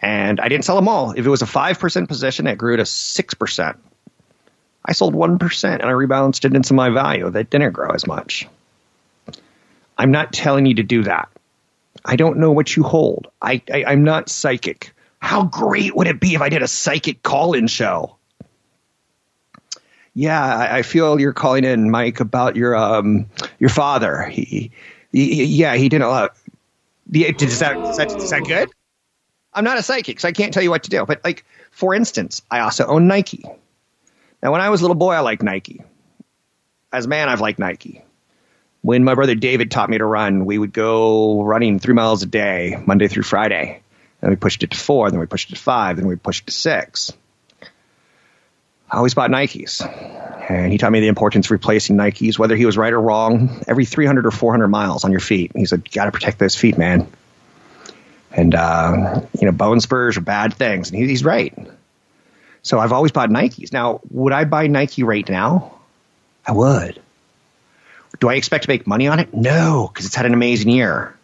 And 0.00 0.40
I 0.40 0.48
didn't 0.48 0.64
sell 0.64 0.76
them 0.76 0.88
all. 0.88 1.12
If 1.12 1.26
it 1.26 1.28
was 1.28 1.42
a 1.42 1.46
5% 1.46 2.08
position, 2.08 2.46
it 2.46 2.56
grew 2.56 2.76
to 2.76 2.84
6%. 2.84 3.76
I 4.84 4.92
sold 4.92 5.14
1% 5.14 5.64
and 5.64 5.82
I 5.82 5.92
rebalanced 5.92 6.44
it 6.44 6.54
into 6.54 6.74
my 6.74 6.90
value 6.90 7.28
that 7.30 7.50
didn't 7.50 7.72
grow 7.72 7.90
as 7.90 8.06
much. 8.06 8.48
I'm 9.98 10.10
not 10.10 10.32
telling 10.32 10.66
you 10.66 10.74
to 10.74 10.82
do 10.82 11.02
that. 11.02 11.28
I 12.04 12.16
don't 12.16 12.38
know 12.38 12.52
what 12.52 12.76
you 12.76 12.84
hold. 12.84 13.28
I, 13.42 13.60
I, 13.72 13.84
I'm 13.84 14.04
not 14.04 14.28
psychic. 14.28 14.94
How 15.18 15.42
great 15.42 15.94
would 15.96 16.06
it 16.06 16.20
be 16.20 16.34
if 16.34 16.40
I 16.40 16.48
did 16.48 16.62
a 16.62 16.68
psychic 16.68 17.22
call 17.22 17.54
in 17.54 17.66
show? 17.66 18.16
Yeah, 20.14 20.42
I, 20.42 20.78
I 20.78 20.82
feel 20.82 21.20
you're 21.20 21.32
calling 21.32 21.64
in, 21.64 21.90
Mike, 21.90 22.20
about 22.20 22.56
your 22.56 22.76
um 22.76 23.26
your 23.58 23.70
father. 23.70 24.22
He, 24.22 24.70
he 25.12 25.44
yeah, 25.44 25.74
he 25.74 25.88
didn't 25.88 26.04
allow. 26.04 26.30
Yeah, 27.10 27.32
is 27.38 27.58
that, 27.58 27.78
is 27.78 27.96
that 27.96 28.22
is 28.22 28.30
that 28.30 28.44
good? 28.44 28.70
I'm 29.54 29.64
not 29.64 29.78
a 29.78 29.82
psychic, 29.82 30.20
so 30.20 30.28
I 30.28 30.32
can't 30.32 30.52
tell 30.52 30.62
you 30.62 30.70
what 30.70 30.84
to 30.84 30.90
do. 30.90 31.04
But 31.04 31.24
like, 31.24 31.44
for 31.70 31.94
instance, 31.94 32.42
I 32.50 32.60
also 32.60 32.86
own 32.86 33.08
Nike. 33.08 33.44
Now, 34.42 34.52
when 34.52 34.60
I 34.60 34.70
was 34.70 34.80
a 34.80 34.84
little 34.84 34.94
boy, 34.94 35.14
I 35.14 35.20
liked 35.20 35.42
Nike. 35.42 35.82
As 36.92 37.06
a 37.06 37.08
man, 37.08 37.28
I've 37.28 37.40
liked 37.40 37.58
Nike. 37.58 38.04
When 38.82 39.04
my 39.04 39.14
brother 39.14 39.34
David 39.34 39.70
taught 39.70 39.90
me 39.90 39.98
to 39.98 40.04
run, 40.04 40.44
we 40.44 40.56
would 40.56 40.72
go 40.72 41.42
running 41.42 41.78
three 41.78 41.94
miles 41.94 42.22
a 42.22 42.26
day, 42.26 42.76
Monday 42.86 43.08
through 43.08 43.24
Friday. 43.24 43.82
Then 44.20 44.30
we 44.30 44.36
pushed 44.36 44.62
it 44.62 44.70
to 44.70 44.76
four, 44.76 45.10
then 45.10 45.20
we 45.20 45.26
pushed 45.26 45.50
it 45.50 45.56
to 45.56 45.60
five, 45.60 45.96
then 45.96 46.06
we 46.06 46.16
pushed 46.16 46.44
it 46.44 46.46
to 46.46 46.52
six. 46.52 47.12
I 48.90 48.96
always 48.96 49.14
bought 49.14 49.30
Nikes. 49.30 49.84
And 50.50 50.72
he 50.72 50.78
taught 50.78 50.92
me 50.92 51.00
the 51.00 51.08
importance 51.08 51.46
of 51.46 51.50
replacing 51.50 51.96
Nikes, 51.96 52.38
whether 52.38 52.56
he 52.56 52.64
was 52.64 52.78
right 52.78 52.92
or 52.92 53.00
wrong, 53.00 53.62
every 53.68 53.84
300 53.84 54.26
or 54.26 54.30
400 54.30 54.68
miles 54.68 55.04
on 55.04 55.10
your 55.10 55.20
feet. 55.20 55.52
He 55.54 55.66
said, 55.66 55.90
got 55.90 56.06
to 56.06 56.12
protect 56.12 56.38
those 56.38 56.56
feet, 56.56 56.78
man. 56.78 57.06
And, 58.32 58.54
uh, 58.54 59.20
you 59.38 59.46
know, 59.46 59.52
bone 59.52 59.80
spurs 59.80 60.16
are 60.16 60.22
bad 60.22 60.54
things. 60.54 60.90
And 60.90 60.98
he, 60.98 61.06
he's 61.06 61.24
right. 61.24 61.54
So 62.62 62.78
I've 62.78 62.92
always 62.92 63.12
bought 63.12 63.28
Nikes. 63.28 63.72
Now, 63.72 64.00
would 64.10 64.32
I 64.32 64.44
buy 64.44 64.66
Nike 64.68 65.02
right 65.02 65.28
now? 65.28 65.74
I 66.46 66.52
would. 66.52 67.00
Do 68.20 68.28
I 68.28 68.34
expect 68.34 68.64
to 68.64 68.70
make 68.70 68.86
money 68.86 69.08
on 69.08 69.18
it? 69.18 69.32
No, 69.34 69.88
because 69.92 70.06
it's 70.06 70.14
had 70.14 70.26
an 70.26 70.34
amazing 70.34 70.70
year. 70.70 71.14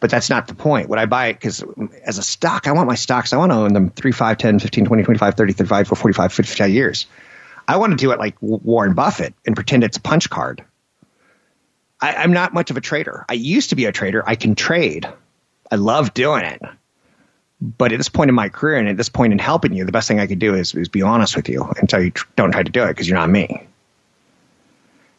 But 0.00 0.10
that's 0.10 0.28
not 0.28 0.48
the 0.48 0.54
point. 0.54 0.88
Would 0.88 0.98
I 0.98 1.06
buy 1.06 1.28
it? 1.28 1.34
Because 1.34 1.62
as 2.04 2.18
a 2.18 2.22
stock, 2.22 2.66
I 2.66 2.72
want 2.72 2.88
my 2.88 2.96
stocks, 2.96 3.32
I 3.32 3.36
want 3.36 3.52
to 3.52 3.56
own 3.56 3.72
them 3.72 3.90
3, 3.90 4.10
5, 4.10 4.36
10, 4.36 4.58
15, 4.58 4.84
20, 4.84 5.02
25, 5.04 5.34
30, 5.34 5.52
35, 5.52 5.88
45, 5.88 6.32
55 6.32 6.70
years. 6.70 7.06
I 7.68 7.76
want 7.76 7.92
to 7.92 7.96
do 7.96 8.10
it 8.10 8.18
like 8.18 8.34
Warren 8.40 8.94
Buffett 8.94 9.34
and 9.46 9.54
pretend 9.54 9.84
it's 9.84 9.96
a 9.96 10.00
punch 10.00 10.28
card. 10.28 10.64
I, 12.00 12.16
I'm 12.16 12.32
not 12.32 12.52
much 12.52 12.70
of 12.70 12.76
a 12.76 12.80
trader. 12.80 13.24
I 13.28 13.34
used 13.34 13.70
to 13.70 13.76
be 13.76 13.84
a 13.84 13.92
trader. 13.92 14.28
I 14.28 14.34
can 14.34 14.56
trade. 14.56 15.08
I 15.70 15.76
love 15.76 16.12
doing 16.12 16.44
it. 16.44 16.60
But 17.60 17.92
at 17.92 17.98
this 17.98 18.08
point 18.08 18.28
in 18.28 18.34
my 18.34 18.48
career 18.48 18.78
and 18.78 18.88
at 18.88 18.96
this 18.96 19.08
point 19.08 19.32
in 19.32 19.38
helping 19.38 19.72
you, 19.72 19.84
the 19.84 19.92
best 19.92 20.08
thing 20.08 20.18
I 20.18 20.26
could 20.26 20.40
do 20.40 20.56
is, 20.56 20.74
is 20.74 20.88
be 20.88 21.02
honest 21.02 21.36
with 21.36 21.48
you 21.48 21.62
and 21.78 21.88
tell 21.88 22.02
you 22.02 22.12
don't 22.34 22.50
try 22.50 22.64
to 22.64 22.72
do 22.72 22.82
it 22.82 22.88
because 22.88 23.08
you're 23.08 23.18
not 23.18 23.30
me. 23.30 23.68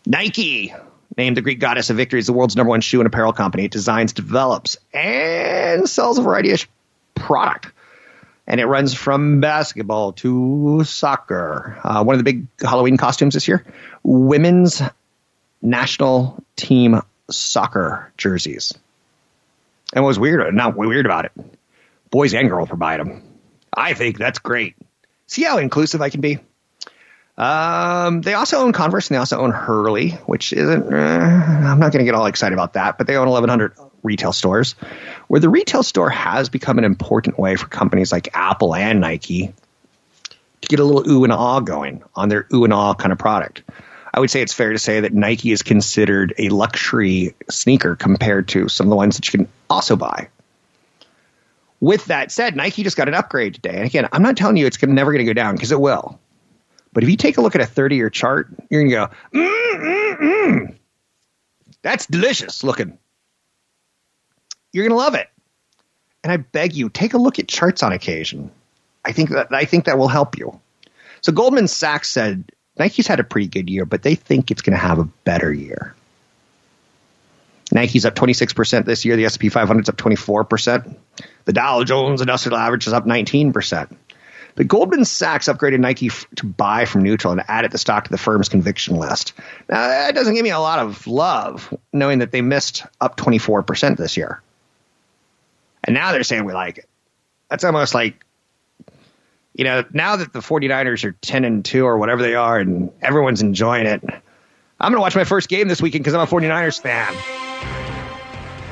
Nike, 0.05 0.73
named 1.17 1.37
the 1.37 1.41
Greek 1.41 1.59
goddess 1.59 1.89
of 1.89 1.97
victory, 1.97 2.19
is 2.19 2.27
the 2.27 2.33
world's 2.33 2.55
number 2.55 2.69
one 2.69 2.81
shoe 2.81 2.99
and 2.99 3.07
apparel 3.07 3.33
company. 3.33 3.65
It 3.65 3.71
designs, 3.71 4.13
develops, 4.13 4.77
and 4.93 5.87
sells 5.89 6.17
a 6.17 6.21
variety 6.21 6.51
of 6.51 6.67
product. 7.15 7.67
And 8.45 8.59
it 8.59 8.65
runs 8.65 8.93
from 8.93 9.39
basketball 9.39 10.13
to 10.13 10.83
soccer. 10.83 11.79
Uh, 11.83 12.03
one 12.03 12.15
of 12.15 12.19
the 12.19 12.23
big 12.23 12.47
Halloween 12.59 12.97
costumes 12.97 13.33
this 13.35 13.47
year 13.47 13.65
women's 14.03 14.81
national 15.61 16.43
team 16.57 17.01
soccer 17.29 18.11
jerseys. 18.17 18.73
And 19.93 20.03
what 20.03 20.09
was 20.09 20.19
weird, 20.19 20.53
not 20.53 20.75
weird 20.75 21.05
about 21.05 21.25
it, 21.25 21.31
boys 22.09 22.33
and 22.33 22.49
girls 22.49 22.69
were 22.69 22.75
buying 22.75 22.97
them. 22.97 23.23
I 23.75 23.93
think 23.93 24.17
that's 24.17 24.39
great. 24.39 24.75
See 25.27 25.43
how 25.43 25.57
inclusive 25.57 26.01
I 26.01 26.09
can 26.09 26.21
be? 26.21 26.39
Um, 27.37 28.21
they 28.21 28.35
also 28.35 28.59
own 28.59 28.73
Converse 28.73 29.09
and 29.09 29.15
they 29.15 29.19
also 29.19 29.39
own 29.39 29.51
Hurley, 29.51 30.11
which 30.27 30.53
isn't, 30.53 30.93
uh, 30.93 30.97
I'm 30.97 31.79
not 31.79 31.91
going 31.91 31.99
to 31.99 32.05
get 32.05 32.13
all 32.13 32.27
excited 32.27 32.53
about 32.53 32.73
that, 32.73 32.97
but 32.97 33.07
they 33.07 33.15
own 33.15 33.27
1,100 33.27 33.73
retail 34.03 34.33
stores 34.33 34.73
where 35.27 35.39
the 35.39 35.49
retail 35.49 35.81
store 35.81 36.09
has 36.09 36.49
become 36.49 36.77
an 36.77 36.83
important 36.83 37.39
way 37.39 37.55
for 37.55 37.67
companies 37.67 38.11
like 38.11 38.29
Apple 38.33 38.75
and 38.75 39.01
Nike 39.01 39.53
to 40.61 40.67
get 40.67 40.79
a 40.79 40.83
little 40.83 41.09
ooh 41.09 41.23
and 41.23 41.33
ah 41.33 41.59
going 41.59 42.03
on 42.15 42.29
their 42.29 42.47
ooh 42.53 42.65
and 42.65 42.73
ah 42.73 42.93
kind 42.93 43.11
of 43.11 43.17
product. 43.17 43.63
I 44.13 44.19
would 44.19 44.29
say 44.29 44.41
it's 44.41 44.53
fair 44.53 44.71
to 44.71 44.79
say 44.79 44.99
that 44.99 45.13
Nike 45.13 45.51
is 45.51 45.63
considered 45.63 46.35
a 46.37 46.49
luxury 46.49 47.33
sneaker 47.49 47.95
compared 47.95 48.47
to 48.49 48.69
some 48.69 48.85
of 48.85 48.89
the 48.91 48.95
ones 48.95 49.15
that 49.15 49.25
you 49.25 49.39
can 49.39 49.49
also 49.69 49.95
buy. 49.95 50.29
With 51.79 52.05
that 52.05 52.31
said, 52.31 52.55
Nike 52.55 52.83
just 52.83 52.95
got 52.95 53.07
an 53.07 53.15
upgrade 53.15 53.55
today. 53.55 53.75
And 53.75 53.85
again, 53.85 54.07
I'm 54.11 54.21
not 54.21 54.37
telling 54.37 54.55
you 54.55 54.67
it's 54.67 54.81
never 54.83 55.11
going 55.11 55.25
to 55.25 55.29
go 55.29 55.33
down 55.33 55.55
because 55.55 55.71
it 55.71 55.81
will. 55.81 56.19
But 56.93 57.03
if 57.03 57.09
you 57.09 57.17
take 57.17 57.37
a 57.37 57.41
look 57.41 57.55
at 57.55 57.61
a 57.61 57.65
30 57.65 57.95
year 57.95 58.09
chart, 58.09 58.47
you're 58.69 58.81
going 58.81 58.91
to 58.91 58.95
go, 58.95 59.39
mm, 59.39 59.75
mm, 59.75 60.17
mm. 60.19 60.75
That's 61.81 62.05
delicious 62.05 62.63
looking. 62.63 62.97
You're 64.71 64.87
going 64.87 64.97
to 64.97 65.03
love 65.03 65.15
it. 65.15 65.29
And 66.23 66.31
I 66.31 66.37
beg 66.37 66.75
you, 66.75 66.89
take 66.89 67.13
a 67.13 67.17
look 67.17 67.39
at 67.39 67.47
charts 67.47 67.83
on 67.83 67.91
occasion. 67.91 68.49
I 69.03 69.11
think 69.11 69.31
that 69.31 69.47
I 69.51 69.65
think 69.65 69.85
that 69.85 69.97
will 69.97 70.07
help 70.07 70.37
you. 70.37 70.59
So 71.21 71.33
Goldman 71.33 71.67
Sachs 71.67 72.09
said 72.09 72.45
Nike's 72.77 73.07
had 73.07 73.19
a 73.19 73.23
pretty 73.23 73.47
good 73.47 73.69
year, 73.69 73.85
but 73.85 74.03
they 74.03 74.15
think 74.15 74.49
it's 74.49 74.61
going 74.61 74.77
to 74.77 74.81
have 74.81 74.99
a 74.99 75.03
better 75.03 75.51
year. 75.51 75.93
Nike's 77.71 78.05
up 78.05 78.15
26% 78.15 78.85
this 78.85 79.03
year. 79.03 79.15
The 79.15 79.25
S&P 79.25 79.49
500 79.49 79.81
is 79.81 79.89
up 79.89 79.97
24%. 79.97 80.95
The 81.45 81.53
Dow 81.53 81.83
Jones 81.83 82.21
Industrial 82.21 82.57
Average 82.57 82.87
is 82.87 82.93
up 82.93 83.05
19%. 83.05 83.95
But 84.55 84.67
Goldman 84.67 85.05
Sachs 85.05 85.47
upgraded 85.47 85.79
Nike 85.79 86.07
f- 86.07 86.27
to 86.35 86.45
buy 86.45 86.85
from 86.85 87.01
neutral 87.01 87.31
and 87.31 87.43
added 87.47 87.71
the 87.71 87.77
stock 87.77 88.03
to 88.05 88.11
the 88.11 88.17
firm's 88.17 88.49
conviction 88.49 88.95
list. 88.97 89.33
Now, 89.69 89.87
that 89.87 90.13
doesn't 90.13 90.35
give 90.35 90.43
me 90.43 90.51
a 90.51 90.59
lot 90.59 90.79
of 90.79 91.07
love, 91.07 91.73
knowing 91.91 92.19
that 92.19 92.31
they 92.31 92.41
missed 92.41 92.85
up 93.01 93.17
24% 93.17 93.97
this 93.97 94.15
year. 94.15 94.41
And 95.83 95.93
now 95.93 96.11
they're 96.11 96.23
saying 96.23 96.45
we 96.45 96.53
like 96.53 96.77
it. 96.77 96.87
That's 97.49 97.63
almost 97.63 97.93
like, 97.95 98.23
you 99.53 99.63
know, 99.63 99.83
now 99.91 100.15
that 100.17 100.33
the 100.33 100.39
49ers 100.39 101.03
are 101.03 101.11
10 101.11 101.45
and 101.45 101.65
2 101.65 101.85
or 101.85 101.97
whatever 101.97 102.21
they 102.21 102.35
are 102.35 102.59
and 102.59 102.91
everyone's 103.01 103.41
enjoying 103.41 103.85
it, 103.85 104.03
I'm 104.03 104.91
going 104.91 104.97
to 104.97 105.01
watch 105.01 105.15
my 105.15 105.23
first 105.23 105.49
game 105.49 105.67
this 105.67 105.81
weekend 105.81 106.03
because 106.03 106.13
I'm 106.13 106.21
a 106.21 106.27
49ers 106.27 106.79
fan. 106.81 107.15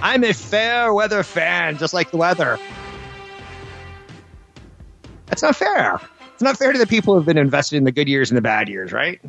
I'm 0.02 0.24
a 0.24 0.34
fair 0.34 0.94
weather 0.94 1.24
fan, 1.24 1.78
just 1.78 1.94
like 1.94 2.12
the 2.12 2.18
weather. 2.18 2.60
That's 5.32 5.44
not 5.44 5.56
fair. 5.56 5.98
It's 6.34 6.42
not 6.42 6.58
fair 6.58 6.74
to 6.74 6.78
the 6.78 6.86
people 6.86 7.16
who've 7.16 7.26
been 7.26 7.38
invested 7.38 7.78
in 7.78 7.86
the 7.86 7.94
good 7.94 8.10
years 8.10 8.32
and 8.32 8.38
the 8.38 8.42
bad 8.42 8.68
years, 8.68 8.92
right? 8.92 9.22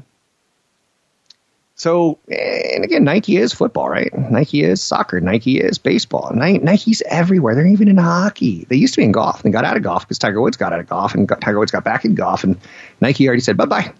So, 1.76 2.18
eh, 2.28 2.74
and 2.74 2.82
again, 2.82 3.04
Nike 3.04 3.36
is 3.36 3.52
football, 3.52 3.88
right? 3.88 4.12
Nike 4.12 4.64
is 4.64 4.82
soccer. 4.82 5.20
Nike 5.20 5.60
is 5.60 5.78
baseball. 5.78 6.32
Nike's 6.34 7.02
everywhere. 7.06 7.54
They're 7.54 7.68
even 7.68 7.86
in 7.86 7.98
hockey. 7.98 8.66
They 8.68 8.74
used 8.74 8.94
to 8.94 9.00
be 9.00 9.04
in 9.04 9.12
golf. 9.12 9.44
They 9.44 9.50
got 9.50 9.64
out 9.64 9.76
of 9.76 9.84
golf 9.84 10.02
because 10.02 10.18
Tiger 10.18 10.40
Woods 10.40 10.56
got 10.56 10.72
out 10.72 10.80
of 10.80 10.88
golf, 10.88 11.14
and 11.14 11.28
Tiger 11.28 11.60
Woods 11.60 11.70
got 11.70 11.84
back 11.84 12.04
in 12.04 12.16
golf, 12.16 12.42
and 12.42 12.58
Nike 13.00 13.28
already 13.28 13.42
said 13.42 13.56
bye 13.56 13.66
bye. 13.66 13.94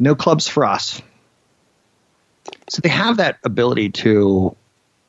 No 0.00 0.16
clubs 0.16 0.48
for 0.48 0.64
us. 0.64 1.00
So 2.68 2.80
they 2.82 2.88
have 2.88 3.18
that 3.18 3.38
ability 3.44 3.90
to 3.90 4.56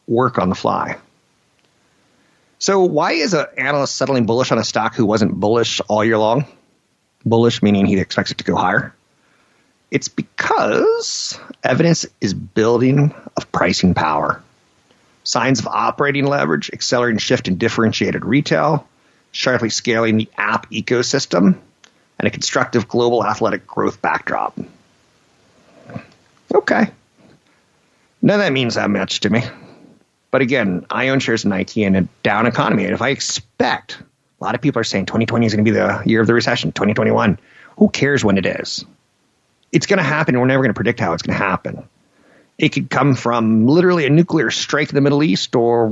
work 0.08 0.38
on 0.38 0.50
the 0.50 0.56
fly. 0.56 0.98
So 2.60 2.84
why 2.84 3.14
is 3.14 3.34
an 3.34 3.46
analyst 3.58 3.96
settling 3.96 4.26
bullish 4.26 4.52
on 4.52 4.58
a 4.58 4.64
stock 4.64 4.96
who 4.96 5.06
wasn't 5.06 5.40
bullish 5.40 5.80
all 5.88 6.04
year 6.04 6.18
long? 6.18 6.46
Bullish 7.26 7.62
meaning 7.62 7.86
he 7.86 8.00
expects 8.00 8.32
it 8.32 8.40
to 8.40 8.44
go 8.44 8.56
higher. 8.56 8.94
It's 9.92 10.08
because 10.08 11.40
evidence 11.64 12.06
is 12.20 12.34
building 12.34 13.14
of 13.36 13.52
pricing 13.52 13.94
power. 13.94 14.42
Signs 15.24 15.60
of 15.60 15.68
operating 15.68 16.26
leverage, 16.26 16.70
accelerating 16.74 17.20
shift 17.20 17.48
in 17.48 17.58
differentiated 17.58 18.26
retail, 18.26 18.88
sharply 19.32 19.70
scaling 19.70 20.18
the 20.18 20.30
app 20.38 20.72
ecosystem, 20.72 21.58
and 22.18 22.28
a 22.28 22.32
constructive 22.32 22.88
global 22.88 23.24
athletic 23.24 23.68
growth 23.68 24.02
backdrop. 24.02 24.58
Okay. 26.54 26.90
None 28.22 28.40
of 28.40 28.46
that 28.46 28.54
means 28.54 28.76
that 28.76 28.90
much 28.90 29.20
to 29.22 29.30
me. 29.30 29.44
But 30.32 30.42
again, 30.42 30.86
I 30.90 31.10
own 31.10 31.20
shares 31.20 31.44
in 31.44 31.50
Nike 31.50 31.84
in 31.84 31.96
a 31.96 32.02
down 32.24 32.46
economy. 32.46 32.84
And 32.86 32.94
if 32.94 33.02
I 33.02 33.10
expect, 33.10 34.02
a 34.40 34.44
lot 34.44 34.56
of 34.56 34.62
people 34.62 34.80
are 34.80 34.84
saying 34.84 35.06
2020 35.06 35.46
is 35.46 35.54
going 35.54 35.66
to 35.66 35.72
be 35.72 35.78
the 35.78 36.02
year 36.06 36.22
of 36.22 36.28
the 36.28 36.34
recession, 36.34 36.72
2021. 36.72 37.40
Who 37.78 37.90
cares 37.90 38.24
when 38.24 38.38
it 38.38 38.46
is? 38.46 38.86
It's 39.72 39.86
going 39.86 39.98
to 39.98 40.04
happen. 40.04 40.40
We're 40.40 40.46
never 40.46 40.64
going 40.64 40.74
to 40.74 40.78
predict 40.78 41.00
how 41.00 41.14
it's 41.14 41.24
going 41.24 41.38
to 41.38 41.44
happen. 41.44 41.88
It 42.58 42.70
could 42.70 42.90
come 42.90 43.14
from 43.14 43.68
literally 43.68 44.06
a 44.06 44.10
nuclear 44.10 44.50
strike 44.50 44.90
in 44.90 44.96
the 44.96 45.02
Middle 45.02 45.22
East 45.22 45.56
or 45.56 45.88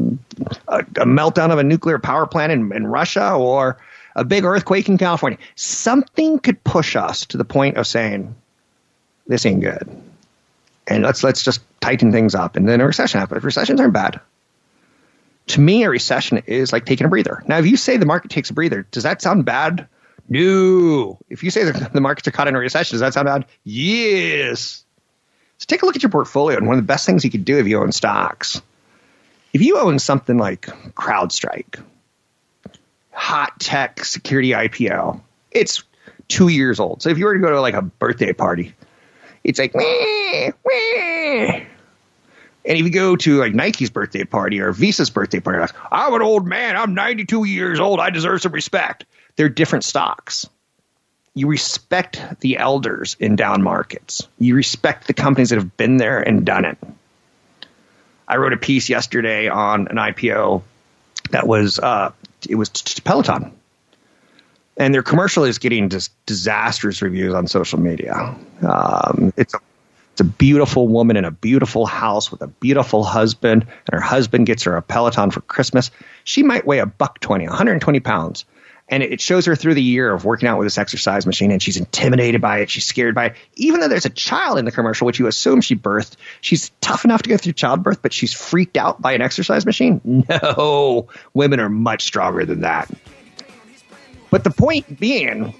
a, 0.67 0.80
a 0.80 1.06
meltdown 1.06 1.52
of 1.52 1.60
a 1.60 1.63
nuclear 1.63 2.00
power 2.00 2.26
plant 2.26 2.52
in, 2.52 2.74
in 2.74 2.88
Russia 2.88 3.34
or 3.34 3.78
a 4.15 4.24
big 4.24 4.45
earthquake 4.45 4.89
in 4.89 4.98
California. 4.98 5.38
Something 5.56 6.39
could 6.39 6.63
push 6.63 6.95
us 6.95 7.26
to 7.28 7.38
the 7.38 7.45
point 7.45 7.78
of 7.78 7.86
saying, 7.86 8.34
this 9.28 9.45
ain't 9.45 9.62
good. 9.62 9.88
And 10.88 11.04
let's 11.04 11.24
let's 11.24 11.43
just 11.43 11.62
tighten 11.80 12.12
things 12.12 12.36
up. 12.36 12.56
And 12.56 12.67
then 12.67 12.82
a 12.82 12.86
recession 12.86 13.19
happens. 13.19 13.43
Recessions 13.43 13.80
aren't 13.80 13.93
bad. 13.93 14.19
To 15.48 15.62
me, 15.62 15.84
a 15.84 15.89
recession 15.89 16.41
is 16.45 16.74
like 16.74 16.86
taking 16.86 17.06
a 17.06 17.10
breather. 17.10 17.43
Now, 17.48 17.60
if 17.60 17.67
you 17.67 17.78
say 17.78 17.98
the 17.98 18.06
market 18.06 18.32
takes 18.32 18.50
a 18.50 18.54
breather, 18.54 18.88
does 18.91 19.04
that 19.04 19.21
sound 19.21 19.45
bad? 19.45 19.88
No. 20.28 21.19
If 21.30 21.43
you 21.43 21.52
say 21.52 21.69
that 21.69 21.93
the 21.93 22.02
markets 22.02 22.28
are 22.28 22.32
caught 22.32 22.48
in 22.48 22.56
a 22.56 22.60
recession, 22.60 22.95
does 22.95 23.02
that 23.02 23.13
sound 23.13 23.26
bad? 23.26 23.45
Yes. 23.63 24.84
So 25.58 25.65
take 25.67 25.84
a 25.84 25.86
look 25.86 25.95
at 25.95 26.04
your 26.04 26.10
portfolio. 26.10 26.58
And 26.58 26.67
one 26.67 26.78
of 26.78 26.84
the 26.84 26.88
best 26.88 27.06
things 27.06 27.24
you 27.24 27.32
could 27.32 27.45
do 27.45 27.60
if 27.60 27.67
you 27.67 27.80
own 27.80 27.91
stocks, 27.91 28.62
if 29.54 29.62
you 29.62 29.78
own 29.78 30.00
something 30.00 30.38
like 30.38 30.65
CrowdStrike, 30.95 31.82
hot 33.12 33.60
tech 33.60 34.04
security 34.04 34.50
IPO, 34.50 35.21
it's 35.52 35.84
two 36.28 36.48
years 36.48 36.80
old. 36.80 37.02
So 37.02 37.10
if 37.10 37.17
you 37.17 37.26
were 37.26 37.36
to 37.36 37.39
go 37.39 37.52
to 37.52 37.62
like 37.62 37.74
a 37.74 37.82
birthday 37.82 38.34
party, 38.34 38.74
it's 39.45 39.60
like, 39.60 39.75
meh, 39.75 40.51
meh. 40.65 41.65
And 42.67 42.77
if 42.79 42.84
you 42.84 42.89
go 42.89 43.15
to 43.15 43.38
like 43.38 43.53
Nike's 43.53 43.91
birthday 43.91 44.23
party 44.23 44.60
or 44.60 44.71
Visa's 44.71 45.12
birthday 45.12 45.39
party, 45.39 45.60
like, 45.60 45.75
I'm 45.91 46.15
an 46.15 46.23
old 46.23 46.47
man. 46.47 46.75
I'm 46.75 46.95
92 46.95 47.45
years 47.45 47.79
old. 47.79 47.99
I 47.99 48.10
deserve 48.10 48.41
some 48.41 48.51
respect. 48.51 49.05
They're 49.36 49.49
different 49.49 49.86
stocks. 49.86 50.49
You 51.36 51.47
respect 51.47 52.39
the 52.39 52.58
elders 52.58 53.15
in 53.19 53.36
down 53.36 53.62
markets. 53.62 54.27
You 54.39 54.55
respect 54.55 55.05
the 55.05 55.13
companies 55.13 55.49
that 55.49 55.58
have 55.58 55.77
been 55.77 55.97
there 55.97 56.19
and 56.19 56.43
done 56.43 56.65
it. 56.65 56.77
I 58.27 58.38
wrote 58.38 58.53
a 58.53 58.58
piece 58.58 58.89
yesterday 58.89 59.47
on 59.47 59.88
an 59.89 59.97
IPO 59.97 60.63
that 61.29 61.45
was 61.45 61.77
uh, 61.77 62.12
it 62.49 62.55
was 62.55 62.69
Peloton, 63.03 63.51
and 64.78 64.94
their 64.94 65.04
commercial 65.04 65.44
is 65.44 65.58
getting 65.58 65.90
just 65.90 66.14
disastrous 66.26 67.02
reviews 67.02 67.34
on 67.34 67.48
social 67.48 67.80
media. 67.80 68.36
Um, 68.62 69.34
it's 69.38 69.54
a 69.54 69.60
it's 70.16 70.22
a 70.22 70.24
beautiful 70.24 70.88
woman 70.88 71.18
in 71.18 71.26
a 71.26 71.32
beautiful 71.32 71.86
house 71.86 72.32
with 72.32 72.42
a 72.42 72.48
beautiful 72.48 73.04
husband, 73.04 73.64
and 73.64 73.94
her 73.94 74.00
husband 74.00 74.46
gets 74.46 74.64
her 74.64 74.78
a 74.78 74.82
Peloton 74.82 75.30
for 75.30 75.42
Christmas. 75.42 75.92
She 76.24 76.42
might 76.42 76.66
weigh 76.66 76.80
a 76.80 76.86
buck 76.86 77.20
20, 77.20 77.48
120 77.48 78.00
pounds. 78.00 78.46
And 78.88 79.04
it 79.04 79.20
shows 79.20 79.46
her 79.48 79.58
through 79.58 79.74
the 79.74 79.84
year 79.84 80.14
of 80.14 80.24
working 80.24 80.48
out 80.48 80.58
with 80.58 80.68
this 80.68 80.78
exercise 80.78 81.26
machine, 81.26 81.52
and 81.52 81.62
she's 81.62 81.76
intimidated 81.76 82.40
by 82.40 82.60
it. 82.60 82.70
She's 82.70 82.86
scared 82.86 83.14
by 83.14 83.26
it. 83.26 83.36
Even 83.56 83.82
though 83.82 83.90
there's 83.90 84.06
a 84.06 84.10
child 84.10 84.58
in 84.58 84.64
the 84.64 84.72
commercial, 84.72 85.06
which 85.06 85.20
you 85.20 85.28
assume 85.28 85.60
she 85.60 85.76
birthed, 85.76 86.16
she's 86.40 86.70
tough 86.80 87.04
enough 87.04 87.24
to 87.24 87.30
go 87.30 87.36
through 87.36 87.52
childbirth, 87.52 88.02
but 88.02 88.14
she's 88.14 88.32
freaked 88.32 88.78
out 88.78 89.02
by 89.02 89.12
an 89.12 89.22
exercise 89.22 89.66
machine. 89.66 90.24
No, 90.30 91.08
women 91.34 91.60
are 91.60 91.68
much 91.68 92.04
stronger 92.04 92.46
than 92.46 92.62
that. 92.62 92.90
But 94.36 94.43
the 94.43 94.50
point 94.50 95.00
being, 95.00 95.54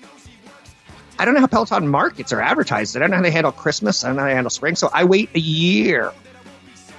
I 1.18 1.24
don't 1.24 1.34
know 1.34 1.40
how 1.40 1.48
Peloton 1.48 1.88
markets 1.88 2.34
or 2.34 2.42
advertises. 2.42 2.94
I 2.98 3.00
don't 3.00 3.10
know 3.10 3.16
how 3.16 3.24
they 3.24 3.32
handle 3.32 3.54
Christmas. 3.54 4.04
I 4.04 4.08
don't 4.08 4.18
know 4.18 4.24
how 4.24 4.28
they 4.28 4.34
handle 4.34 4.50
spring. 4.50 4.76
So 4.76 4.90
I 4.94 5.06
wait 5.06 5.30
a 5.34 5.40
year. 5.40 6.12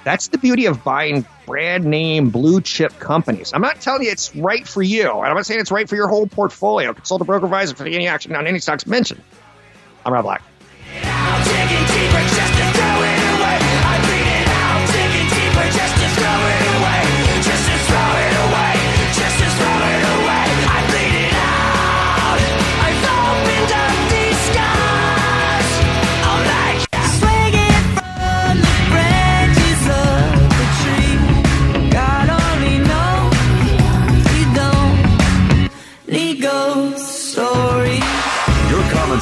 That's 0.02 0.28
the 0.28 0.38
beauty 0.38 0.64
of 0.64 0.82
buying 0.82 1.26
brand 1.44 1.84
name 1.84 2.30
blue 2.30 2.62
chip 2.62 2.98
companies. 2.98 3.52
I'm 3.52 3.60
not 3.60 3.82
telling 3.82 4.04
you 4.04 4.10
it's 4.10 4.34
right 4.34 4.66
for 4.66 4.82
you. 4.82 5.02
and 5.02 5.26
I'm 5.26 5.34
not 5.34 5.44
saying 5.44 5.60
it's 5.60 5.70
right 5.70 5.86
for 5.86 5.96
your 5.96 6.08
whole 6.08 6.26
portfolio. 6.26 6.94
Consult 6.94 7.20
a 7.20 7.24
broker 7.24 7.44
advisor 7.44 7.76
for 7.76 7.84
any 7.84 8.08
action 8.08 8.34
on 8.34 8.46
any 8.46 8.58
stocks 8.58 8.86
mentioned. 8.86 9.20
I'm 10.06 10.14
Rob 10.14 10.24
Black. 10.24 10.42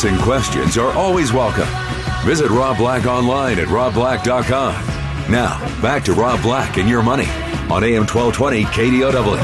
and 0.04 0.18
questions 0.20 0.76
are 0.76 0.92
always 0.92 1.32
welcome. 1.32 1.68
Visit 2.24 2.50
Rob 2.50 2.76
Black 2.76 3.06
online 3.06 3.58
at 3.58 3.68
robblack.com. 3.68 4.74
Now, 5.30 5.58
back 5.80 6.04
to 6.04 6.12
Rob 6.12 6.42
Black 6.42 6.76
and 6.76 6.88
your 6.88 7.02
money 7.02 7.26
on 7.70 7.82
AM 7.82 8.06
1220 8.06 8.64
KDOW. 8.64 9.38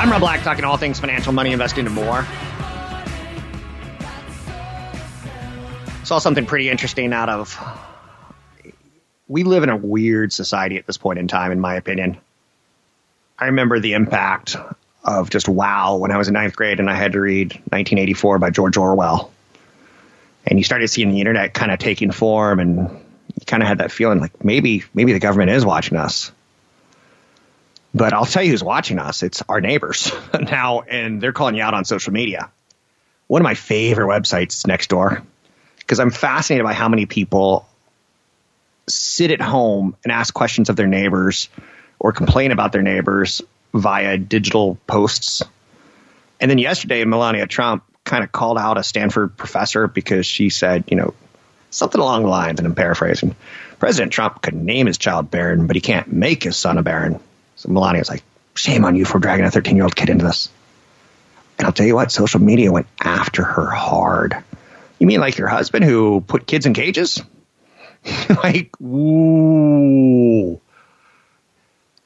I'm 0.00 0.10
Rob 0.10 0.20
Black 0.20 0.42
talking 0.42 0.64
all 0.64 0.76
things 0.76 0.98
financial, 0.98 1.32
money, 1.32 1.52
investing, 1.52 1.86
and 1.86 1.94
more. 1.94 2.26
Saw 6.04 6.18
something 6.18 6.46
pretty 6.46 6.70
interesting 6.70 7.12
out 7.12 7.28
of 7.28 7.87
we 9.28 9.44
live 9.44 9.62
in 9.62 9.68
a 9.68 9.76
weird 9.76 10.32
society 10.32 10.78
at 10.78 10.86
this 10.86 10.96
point 10.96 11.18
in 11.18 11.28
time, 11.28 11.52
in 11.52 11.60
my 11.60 11.74
opinion. 11.74 12.16
I 13.38 13.46
remember 13.46 13.78
the 13.78 13.92
impact 13.92 14.56
of 15.04 15.30
just 15.30 15.48
wow 15.48 15.96
when 15.96 16.10
I 16.10 16.16
was 16.16 16.28
in 16.28 16.34
ninth 16.34 16.56
grade 16.56 16.80
and 16.80 16.90
I 16.90 16.94
had 16.94 17.12
to 17.12 17.20
read 17.20 17.52
1984 17.52 18.38
by 18.38 18.50
George 18.50 18.76
Orwell. 18.76 19.30
And 20.46 20.58
you 20.58 20.64
started 20.64 20.88
seeing 20.88 21.10
the 21.10 21.20
internet 21.20 21.52
kind 21.52 21.70
of 21.70 21.78
taking 21.78 22.10
form, 22.10 22.58
and 22.58 22.78
you 22.78 23.46
kind 23.46 23.62
of 23.62 23.68
had 23.68 23.78
that 23.78 23.92
feeling 23.92 24.18
like 24.18 24.42
maybe 24.42 24.84
maybe 24.94 25.12
the 25.12 25.18
government 25.18 25.50
is 25.50 25.64
watching 25.64 25.98
us. 25.98 26.32
But 27.94 28.14
I'll 28.14 28.24
tell 28.24 28.42
you 28.42 28.52
who's 28.52 28.64
watching 28.64 28.98
us. 28.98 29.22
It's 29.22 29.42
our 29.46 29.60
neighbors 29.60 30.10
now, 30.40 30.80
and 30.80 31.20
they're 31.20 31.34
calling 31.34 31.54
you 31.54 31.62
out 31.62 31.74
on 31.74 31.84
social 31.84 32.14
media. 32.14 32.50
One 33.26 33.42
of 33.42 33.44
my 33.44 33.54
favorite 33.54 34.06
websites 34.06 34.56
is 34.56 34.62
Nextdoor 34.62 35.22
because 35.80 36.00
I'm 36.00 36.10
fascinated 36.10 36.64
by 36.64 36.72
how 36.72 36.88
many 36.88 37.04
people 37.04 37.67
sit 38.88 39.30
at 39.30 39.40
home 39.40 39.96
and 40.04 40.12
ask 40.12 40.32
questions 40.32 40.68
of 40.68 40.76
their 40.76 40.86
neighbors 40.86 41.48
or 41.98 42.12
complain 42.12 42.52
about 42.52 42.72
their 42.72 42.82
neighbors 42.82 43.42
via 43.74 44.16
digital 44.18 44.78
posts. 44.86 45.42
And 46.40 46.50
then 46.50 46.58
yesterday, 46.58 47.04
Melania 47.04 47.46
Trump 47.46 47.84
kind 48.04 48.24
of 48.24 48.32
called 48.32 48.58
out 48.58 48.78
a 48.78 48.82
Stanford 48.82 49.36
professor 49.36 49.86
because 49.86 50.26
she 50.26 50.50
said, 50.50 50.84
you 50.88 50.96
know, 50.96 51.14
something 51.70 52.00
along 52.00 52.22
the 52.22 52.28
lines, 52.28 52.60
and 52.60 52.66
I'm 52.66 52.74
paraphrasing. 52.74 53.36
President 53.78 54.12
Trump 54.12 54.42
could 54.42 54.54
name 54.54 54.86
his 54.86 54.98
child 54.98 55.30
Barron, 55.30 55.66
but 55.66 55.76
he 55.76 55.80
can't 55.80 56.12
make 56.12 56.42
his 56.42 56.56
son 56.56 56.78
a 56.78 56.82
Baron. 56.82 57.20
So 57.56 57.68
Melania's 57.70 58.08
like, 58.08 58.22
shame 58.54 58.84
on 58.84 58.96
you 58.96 59.04
for 59.04 59.18
dragging 59.18 59.44
a 59.44 59.50
13 59.50 59.76
year 59.76 59.84
old 59.84 59.94
kid 59.94 60.08
into 60.08 60.24
this. 60.24 60.48
And 61.58 61.66
I'll 61.66 61.72
tell 61.72 61.86
you 61.86 61.94
what, 61.94 62.12
social 62.12 62.40
media 62.40 62.72
went 62.72 62.86
after 63.00 63.42
her 63.42 63.66
hard. 63.66 64.36
You 64.98 65.06
mean 65.06 65.20
like 65.20 65.38
your 65.38 65.48
husband 65.48 65.84
who 65.84 66.20
put 66.20 66.46
kids 66.46 66.66
in 66.66 66.74
cages? 66.74 67.22
like, 68.42 68.80
ooh. 68.80 70.60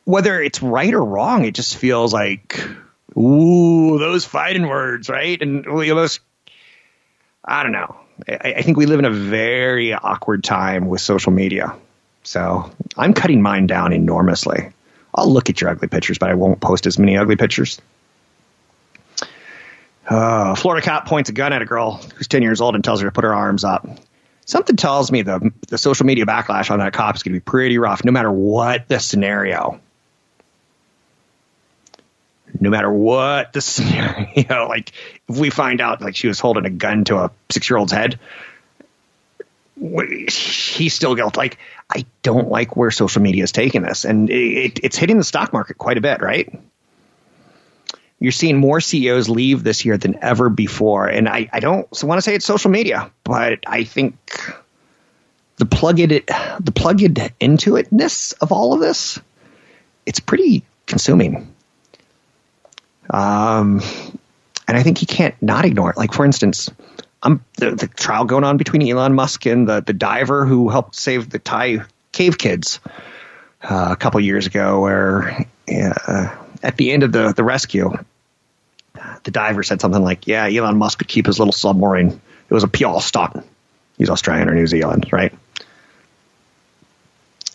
Whether 0.04 0.42
it's 0.42 0.62
right 0.62 0.92
or 0.92 1.04
wrong, 1.04 1.44
it 1.44 1.54
just 1.54 1.76
feels 1.76 2.12
like, 2.12 2.60
ooh, 3.16 3.98
those 3.98 4.24
fighting 4.24 4.66
words, 4.66 5.08
right? 5.08 5.40
And 5.40 5.66
almost, 5.66 6.20
I 7.44 7.62
don't 7.62 7.72
know. 7.72 7.96
I, 8.28 8.54
I 8.56 8.62
think 8.62 8.76
we 8.76 8.86
live 8.86 8.98
in 8.98 9.04
a 9.04 9.10
very 9.10 9.94
awkward 9.94 10.44
time 10.44 10.88
with 10.88 11.00
social 11.00 11.32
media. 11.32 11.76
So 12.24 12.70
I'm 12.96 13.14
cutting 13.14 13.42
mine 13.42 13.66
down 13.66 13.92
enormously. 13.92 14.72
I'll 15.14 15.30
look 15.30 15.50
at 15.50 15.60
your 15.60 15.70
ugly 15.70 15.88
pictures, 15.88 16.18
but 16.18 16.30
I 16.30 16.34
won't 16.34 16.60
post 16.60 16.86
as 16.86 16.98
many 16.98 17.16
ugly 17.16 17.36
pictures. 17.36 17.80
Uh, 20.08 20.54
Florida 20.54 20.84
cop 20.84 21.06
points 21.06 21.30
a 21.30 21.32
gun 21.32 21.52
at 21.52 21.62
a 21.62 21.64
girl 21.64 22.00
who's 22.16 22.28
10 22.28 22.42
years 22.42 22.60
old 22.60 22.74
and 22.74 22.82
tells 22.82 23.00
her 23.00 23.06
to 23.06 23.12
put 23.12 23.24
her 23.24 23.34
arms 23.34 23.64
up. 23.64 23.86
Something 24.44 24.76
tells 24.76 25.12
me 25.12 25.22
the, 25.22 25.52
the 25.68 25.78
social 25.78 26.04
media 26.06 26.26
backlash 26.26 26.70
on 26.70 26.80
that 26.80 26.92
cop 26.92 27.14
is 27.14 27.22
going 27.22 27.34
to 27.34 27.40
be 27.40 27.44
pretty 27.44 27.78
rough, 27.78 28.04
no 28.04 28.12
matter 28.12 28.30
what 28.30 28.88
the 28.88 28.98
scenario. 28.98 29.80
No 32.60 32.70
matter 32.70 32.92
what 32.92 33.52
the 33.52 33.60
scenario, 33.62 34.68
like 34.68 34.92
if 35.28 35.38
we 35.38 35.50
find 35.50 35.80
out 35.80 36.00
like 36.00 36.16
she 36.16 36.28
was 36.28 36.40
holding 36.40 36.66
a 36.66 36.70
gun 36.70 37.04
to 37.04 37.18
a 37.18 37.30
six 37.50 37.70
year 37.70 37.78
old's 37.78 37.92
head, 37.92 38.18
he's 39.76 40.94
still 40.94 41.14
guilty. 41.14 41.38
Like 41.38 41.58
I 41.88 42.04
don't 42.22 42.48
like 42.48 42.76
where 42.76 42.90
social 42.90 43.22
media 43.22 43.44
is 43.44 43.52
taking 43.52 43.82
this, 43.82 44.04
and 44.04 44.28
it, 44.28 44.80
it's 44.82 44.96
hitting 44.96 45.18
the 45.18 45.24
stock 45.24 45.52
market 45.52 45.78
quite 45.78 45.98
a 45.98 46.00
bit, 46.00 46.20
right? 46.20 46.52
You're 48.22 48.30
seeing 48.30 48.56
more 48.56 48.80
CEOs 48.80 49.28
leave 49.28 49.64
this 49.64 49.84
year 49.84 49.98
than 49.98 50.16
ever 50.22 50.48
before, 50.48 51.08
and 51.08 51.28
I, 51.28 51.50
I 51.52 51.58
don't 51.58 51.88
want 52.04 52.18
to 52.18 52.22
say 52.22 52.36
it's 52.36 52.46
social 52.46 52.70
media, 52.70 53.10
but 53.24 53.58
I 53.66 53.82
think 53.82 54.16
the 55.56 55.66
plug 55.66 55.98
it 55.98 56.28
the 56.60 56.72
plug 56.72 57.02
it 57.02 57.32
into 57.40 57.72
itness 57.72 58.32
of 58.40 58.52
all 58.52 58.74
of 58.74 58.80
this, 58.80 59.18
it's 60.06 60.20
pretty 60.20 60.62
consuming. 60.86 61.52
Um, 63.10 63.80
and 64.68 64.76
I 64.76 64.84
think 64.84 65.00
you 65.00 65.08
can't 65.08 65.34
not 65.42 65.64
ignore 65.64 65.90
it. 65.90 65.96
Like 65.96 66.12
for 66.12 66.24
instance, 66.24 66.70
um, 67.24 67.44
the, 67.58 67.72
the 67.72 67.88
trial 67.88 68.24
going 68.24 68.44
on 68.44 68.56
between 68.56 68.88
Elon 68.88 69.14
Musk 69.14 69.46
and 69.46 69.68
the, 69.68 69.80
the 69.80 69.92
diver 69.92 70.46
who 70.46 70.68
helped 70.68 70.94
save 70.94 71.28
the 71.28 71.40
Thai 71.40 71.84
cave 72.12 72.38
kids 72.38 72.78
uh, 73.62 73.88
a 73.90 73.96
couple 73.96 74.20
years 74.20 74.46
ago, 74.46 74.80
where 74.80 75.44
uh, 75.68 76.36
at 76.62 76.76
the 76.76 76.92
end 76.92 77.02
of 77.02 77.12
the, 77.12 77.32
the 77.32 77.44
rescue, 77.44 77.92
the 79.24 79.30
diver 79.30 79.62
said 79.62 79.80
something 79.80 80.02
like, 80.02 80.26
Yeah, 80.26 80.46
Elon 80.46 80.76
Musk 80.76 80.98
could 80.98 81.08
keep 81.08 81.26
his 81.26 81.38
little 81.38 81.52
submarine. 81.52 82.08
It 82.08 82.54
was 82.54 82.64
a 82.64 83.00
stunt. 83.00 83.46
He's 83.98 84.10
Australian 84.10 84.48
or 84.48 84.54
New 84.54 84.66
Zealand, 84.66 85.08
right? 85.12 85.32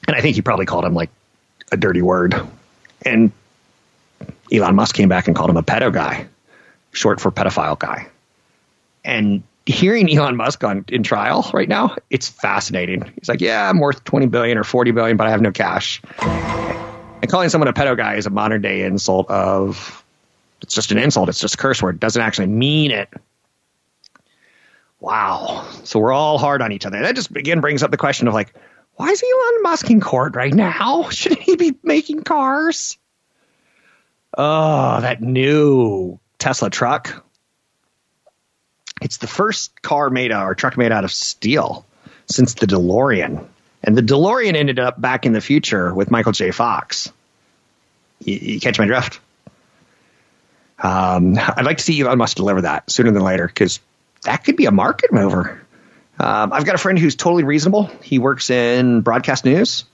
And 0.08 0.16
I 0.16 0.22
think 0.22 0.36
he 0.36 0.42
probably 0.42 0.66
called 0.66 0.86
him 0.86 0.94
like 0.94 1.10
a 1.72 1.78
dirty 1.78 2.02
word. 2.02 2.36
And 3.06 3.32
Elon 4.52 4.76
Musk 4.76 4.96
came 4.96 5.10
back 5.10 5.28
and 5.28 5.36
called 5.36 5.50
him 5.50 5.58
a 5.58 5.64
pedo 5.64 5.94
guy, 5.94 6.28
short 6.92 7.20
for 7.20 7.32
pedophile 7.32 7.78
guy. 7.78 8.08
And 9.04 9.44
hearing 9.66 10.10
Elon 10.10 10.36
Musk 10.36 10.64
on 10.64 10.86
in 10.88 11.04
trial 11.04 11.50
right 11.54 11.68
now, 11.68 11.96
it's 12.10 12.28
fascinating. 12.28 13.12
He's 13.16 13.30
like, 13.30 13.42
"Yeah, 13.42 13.70
I'm 13.70 13.80
worth 13.80 14.04
20 14.04 14.28
billion 14.28 14.58
or 14.58 14.64
40 14.64 14.92
billion, 14.92 15.18
but 15.18 15.28
I 15.28 15.32
have 15.32 15.42
no 15.42 15.52
cash." 15.52 16.02
And 16.20 17.30
calling 17.30 17.50
someone 17.50 17.68
a 17.68 17.74
pedo 17.74 17.98
guy 17.98 18.16
is 18.16 18.26
a 18.26 18.30
modern 18.30 18.62
day 18.62 18.84
insult 18.84 19.30
of 19.30 20.04
it's 20.62 20.74
just 20.74 20.92
an 20.92 20.98
insult. 20.98 21.30
It's 21.30 21.40
just 21.40 21.56
a 21.56 21.58
curse 21.58 21.82
word. 21.82 21.96
It 21.96 22.02
doesn't 22.02 22.22
actually 22.22 22.48
mean 22.48 22.92
it. 22.92 23.10
Wow. 25.00 25.68
So 25.84 26.00
we're 26.00 26.14
all 26.14 26.38
hard 26.38 26.62
on 26.62 26.72
each 26.72 26.86
other. 26.86 27.02
That 27.02 27.16
just 27.16 27.36
again 27.36 27.62
brings 27.62 27.84
up 27.84 27.92
the 27.92 27.98
question 27.98 28.28
of 28.28 28.34
like, 28.34 28.54
why 28.96 29.10
is 29.10 29.24
Elon 29.24 29.64
Musk 29.64 29.90
in 29.90 30.02
court 30.02 30.36
right 30.36 30.54
now? 30.54 31.10
Shouldn't 31.10 31.42
he 31.42 31.56
be 31.56 31.76
making 31.84 32.24
cars? 32.24 32.98
Oh, 34.38 35.02
that 35.02 35.22
new 35.22 36.20
Tesla 36.40 36.70
truck. 36.70 37.24
It's 39.02 39.18
the 39.18 39.28
first 39.28 39.82
car 39.82 40.10
made 40.10 40.32
out 40.32 40.46
or 40.46 40.56
truck 40.56 40.78
made 40.78 40.92
out 40.92 41.04
of 41.04 41.12
steel 41.12 41.86
since 42.26 42.56
the 42.56 42.66
DeLorean. 42.66 43.46
And 43.84 43.96
the 43.96 44.02
DeLorean 44.02 44.56
ended 44.56 44.80
up 44.80 45.00
back 45.00 45.26
in 45.26 45.34
the 45.34 45.42
future 45.42 45.94
with 45.94 46.12
Michael 46.12 46.32
J. 46.32 46.52
Fox. 46.52 47.12
You, 48.20 48.36
you 48.36 48.60
catch 48.60 48.80
my 48.80 48.86
drift? 48.86 49.20
Um, 50.80 51.38
I'd 51.38 51.66
like 51.66 51.78
to 51.78 51.84
see 51.84 52.00
Elon 52.02 52.18
Musk 52.18 52.38
deliver 52.38 52.62
that 52.62 52.90
sooner 52.92 53.12
than 53.12 53.24
later 53.24 53.48
because 53.48 53.80
that 54.24 54.44
could 54.44 54.56
be 54.56 54.66
a 54.66 54.72
market 54.72 55.12
mover. 55.12 55.62
Um, 56.20 56.52
I've 56.52 56.66
got 56.66 56.76
a 56.76 56.80
friend 56.80 56.98
who's 56.98 57.16
totally 57.16 57.44
reasonable. 57.44 57.86
He 58.02 58.20
works 58.20 58.50
in 58.50 59.02
broadcast 59.02 59.46
news, 59.46 59.86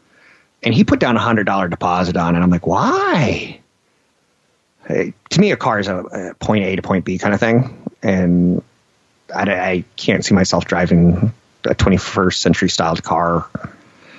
and 0.61 0.73
he 0.73 0.83
put 0.83 0.99
down 0.99 1.15
a 1.17 1.19
hundred 1.19 1.45
dollar 1.45 1.67
deposit 1.67 2.15
on 2.17 2.35
it. 2.35 2.39
I'm 2.39 2.49
like, 2.49 2.65
why? 2.65 3.59
Hey, 4.87 5.13
to 5.29 5.39
me, 5.39 5.51
a 5.51 5.57
car 5.57 5.79
is 5.79 5.87
a, 5.87 5.97
a 5.97 6.33
point 6.35 6.65
A 6.65 6.75
to 6.75 6.81
point 6.81 7.05
B 7.05 7.17
kind 7.17 7.33
of 7.33 7.39
thing, 7.39 7.89
and 8.01 8.61
I, 9.33 9.51
I 9.51 9.83
can't 9.95 10.23
see 10.23 10.33
myself 10.33 10.65
driving 10.65 11.33
a 11.65 11.75
21st 11.75 12.35
century 12.35 12.69
styled 12.69 13.03
car 13.03 13.47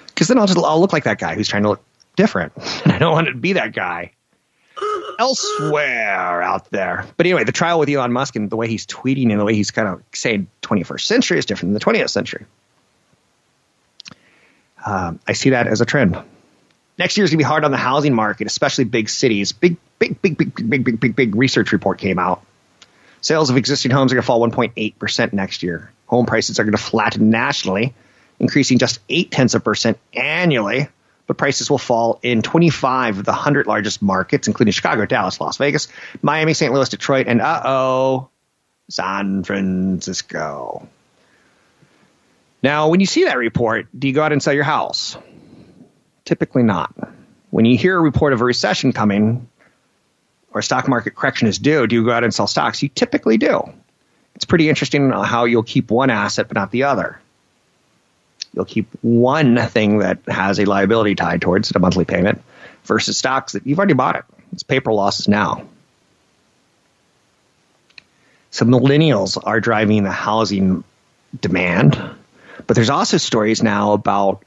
because 0.07 0.29
then 0.29 0.39
I'll 0.39 0.47
just 0.47 0.59
I'll 0.59 0.81
look 0.81 0.93
like 0.95 1.05
that 1.05 1.19
guy 1.19 1.35
who's 1.35 1.49
trying 1.49 1.65
to 1.65 1.71
look 1.71 1.85
different, 2.17 2.53
and 2.85 2.93
I 2.93 2.99
don't 2.99 3.13
want 3.13 3.29
to 3.29 3.35
be 3.35 3.55
that 3.55 3.75
guy 3.75 4.13
elsewhere 5.19 6.43
out 6.43 6.71
there. 6.71 7.07
But 7.17 7.27
anyway, 7.27 7.45
the 7.45 7.53
trial 7.53 7.79
with 7.79 7.89
Elon 7.89 8.13
Musk 8.13 8.37
and 8.37 8.51
the 8.51 8.57
way 8.57 8.69
he's 8.69 8.87
tweeting 8.87 9.31
and 9.31 9.41
the 9.41 9.45
way 9.45 9.55
he's 9.55 9.71
kind 9.71 9.89
of 9.89 10.03
saying 10.13 10.49
21st 10.63 11.01
century 11.01 11.39
is 11.39 11.47
different 11.47 11.73
than 11.73 11.93
the 11.93 11.99
20th 11.99 12.11
century. 12.11 12.47
Um, 14.85 15.21
I 15.27 15.33
see 15.33 15.51
that 15.51 15.67
as 15.67 15.81
a 15.81 15.87
trend. 15.87 16.19
Next 16.99 17.17
year 17.17 17.25
is 17.25 17.31
going 17.31 17.39
to 17.39 17.45
be 17.45 17.49
hard 17.49 17.65
on 17.65 17.71
the 17.71 17.77
housing 17.77 18.15
market, 18.15 18.47
especially 18.47 18.85
big 18.85 19.09
cities. 19.09 19.53
Big, 19.53 19.77
big, 19.99 20.21
big, 20.21 20.37
big, 20.37 20.55
big, 20.55 20.85
big, 20.85 21.01
big, 21.01 21.17
big 21.17 21.35
research 21.35 21.73
report 21.73 21.99
came 21.99 22.19
out. 22.19 22.45
Sales 23.21 23.51
of 23.51 23.57
existing 23.57 23.91
homes 23.91 24.13
are 24.13 24.17
going 24.17 24.23
to 24.23 24.27
fall 24.27 24.47
1.8% 24.47 25.33
next 25.33 25.63
year. 25.63 25.91
Home 26.07 26.27
prices 26.27 26.61
are 26.61 26.65
going 26.65 26.77
to 26.77 26.83
flatten 26.83 27.31
nationally, 27.31 27.95
increasing 28.39 28.79
just 28.79 29.01
8 29.09 29.31
tenths 29.31 29.55
of 29.55 29.65
percent 29.65 29.99
annually 30.13 30.89
but 31.27 31.39
prices 31.39 31.71
will 31.71 31.79
fall 31.79 32.19
in 32.23 32.43
25 32.43 33.21
of 33.21 33.25
the 33.25 33.33
100 33.33 33.67
largest 33.67 34.03
markets, 34.03 34.47
including 34.49 34.73
Chicago, 34.73 35.07
Dallas, 35.07 35.41
Las 35.41 35.57
Vegas, 35.57 35.89
Miami, 36.23 36.55
St. 36.55 36.73
Louis, 36.73 36.89
Detroit, 36.89 37.27
and 37.29 37.41
uh 37.41 37.63
oh, 37.65 38.29
San 38.89 39.45
Francisco. 39.45 40.87
Now, 42.63 42.89
when 42.89 43.01
you 43.01 43.07
see 43.07 43.25
that 43.25 43.37
report, 43.37 43.89
do 43.99 44.09
you 44.09 44.15
go 44.15 44.23
out 44.23 44.33
and 44.33 44.43
sell 44.43 44.55
your 44.55 44.65
house? 44.65 45.17
Typically 46.25 46.63
not. 46.63 46.95
When 47.51 47.67
you 47.67 47.77
hear 47.77 47.97
a 47.97 48.01
report 48.01 48.33
of 48.33 48.41
a 48.41 48.45
recession 48.45 48.93
coming 48.93 49.49
or 50.51 50.63
stock 50.63 50.89
market 50.89 51.15
correction 51.15 51.47
is 51.47 51.59
due, 51.59 51.87
do 51.87 51.97
you 51.97 52.05
go 52.05 52.13
out 52.13 52.25
and 52.25 52.33
sell 52.33 52.47
stocks? 52.47 52.83
You 52.83 52.89
typically 52.89 53.37
do. 53.37 53.63
It's 54.35 54.45
pretty 54.45 54.69
interesting 54.69 55.11
how 55.11 55.45
you'll 55.45 55.63
keep 55.63 55.91
one 55.91 56.11
asset 56.11 56.49
but 56.49 56.55
not 56.55 56.71
the 56.71 56.85
other. 56.85 57.21
You'll 58.55 58.65
keep 58.65 58.87
one 59.03 59.57
thing 59.57 59.99
that 59.99 60.19
has 60.29 60.59
a 60.61 60.65
liability 60.65 61.15
tied 61.15 61.43
towards 61.43 61.71
it, 61.71 61.77
a 61.77 61.81
monthly 61.81 62.05
payment, 62.05 62.43
versus 62.85 63.19
stocks 63.19 63.53
that 63.53 63.67
you've 63.67 63.79
already 63.79 63.95
bought 63.95 64.17
it. 64.17 64.25
It's 64.53 64.63
paper 64.63 64.93
losses 64.93 65.27
now. 65.27 65.67
So 68.51 68.65
millennials 68.65 69.37
are 69.43 69.61
driving 69.61 70.05
the 70.05 70.13
housing 70.13 70.85
demand, 71.39 72.01
but 72.67 72.77
there's 72.77 72.91
also 72.91 73.17
stories 73.17 73.63
now 73.63 73.95
about 73.95 74.45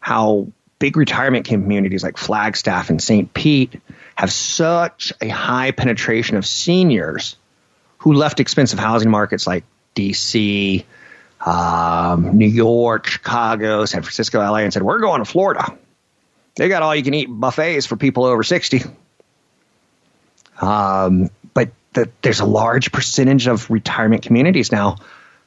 how 0.00 0.48
big 0.80 0.96
retirement 0.96 1.46
communities 1.46 2.02
like 2.02 2.16
Flagstaff 2.16 2.90
and 2.90 3.00
St. 3.00 3.32
Pete 3.32 3.80
have 4.16 4.32
such 4.32 5.12
a 5.20 5.28
high 5.28 5.70
penetration 5.70 6.36
of 6.36 6.44
seniors 6.44 7.36
who 7.98 8.14
left 8.14 8.40
expensive 8.40 8.78
housing 8.78 9.10
markets 9.10 9.46
like 9.46 9.62
DC, 9.94 10.84
um, 11.44 12.36
New 12.36 12.48
York, 12.48 13.06
Chicago, 13.06 13.84
San 13.84 14.02
Francisco, 14.02 14.40
LA, 14.40 14.58
and 14.58 14.72
said, 14.72 14.82
We're 14.82 15.00
going 15.00 15.20
to 15.20 15.24
Florida. 15.24 15.76
They 16.56 16.68
got 16.68 16.82
all 16.82 16.94
you 16.94 17.02
can 17.02 17.14
eat 17.14 17.26
buffets 17.26 17.86
for 17.86 17.96
people 17.96 18.24
over 18.24 18.42
60. 18.42 18.82
Um, 20.60 21.30
but 21.54 21.70
the, 21.94 22.10
there's 22.22 22.40
a 22.40 22.44
large 22.44 22.92
percentage 22.92 23.46
of 23.46 23.70
retirement 23.70 24.22
communities 24.22 24.70
now 24.70 24.96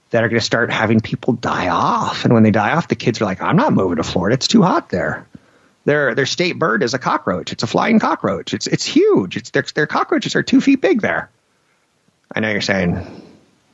that 0.09 0.23
are 0.23 0.29
going 0.29 0.39
to 0.39 0.45
start 0.45 0.71
having 0.71 1.01
people 1.01 1.33
die 1.33 1.69
off. 1.69 2.23
And 2.23 2.33
when 2.33 2.43
they 2.43 2.51
die 2.51 2.71
off, 2.71 2.87
the 2.87 2.95
kids 2.95 3.21
are 3.21 3.25
like, 3.25 3.41
I'm 3.41 3.55
not 3.55 3.73
moving 3.73 3.97
to 3.97 4.03
Florida. 4.03 4.33
It's 4.33 4.47
too 4.47 4.61
hot 4.61 4.89
there. 4.89 5.27
Their 5.85 6.15
their 6.15 6.25
state 6.25 6.57
bird 6.57 6.81
is 6.81 6.93
a 6.93 6.99
cockroach. 6.99 7.51
It's 7.51 7.61
a 7.63 7.67
flying 7.67 7.99
cockroach. 7.99 8.53
It's 8.53 8.67
it's 8.67 8.85
huge. 8.85 9.35
It's 9.35 9.49
their, 9.49 9.63
their 9.75 9.87
cockroaches 9.87 10.33
are 10.35 10.41
two 10.41 10.61
feet 10.61 10.79
big 10.79 11.01
there. 11.01 11.29
I 12.33 12.39
know 12.39 12.49
you're 12.49 12.61
saying 12.61 13.05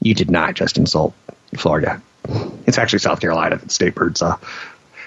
you 0.02 0.16
did 0.16 0.32
not 0.32 0.56
just 0.56 0.78
insult 0.78 1.14
Florida. 1.56 2.02
It's 2.68 2.78
actually 2.78 3.00
South 3.00 3.20
Carolina 3.20 3.58
that 3.58 3.72
state 3.72 3.96
birds. 3.96 4.22
Uh, 4.22 4.38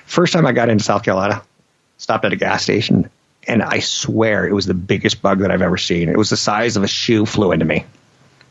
first 0.06 0.32
time 0.32 0.46
I 0.46 0.52
got 0.52 0.68
into 0.68 0.84
South 0.84 1.04
Carolina, 1.04 1.42
stopped 1.98 2.24
at 2.24 2.32
a 2.32 2.36
gas 2.36 2.62
station, 2.62 3.10
and 3.46 3.62
I 3.62 3.80
swear 3.80 4.46
it 4.46 4.52
was 4.52 4.66
the 4.66 4.74
biggest 4.74 5.22
bug 5.22 5.40
that 5.40 5.50
I've 5.50 5.62
ever 5.62 5.78
seen. 5.78 6.08
It 6.08 6.16
was 6.16 6.30
the 6.30 6.36
size 6.36 6.76
of 6.76 6.82
a 6.82 6.88
shoe 6.88 7.26
flew 7.26 7.52
into 7.52 7.64
me, 7.64 7.84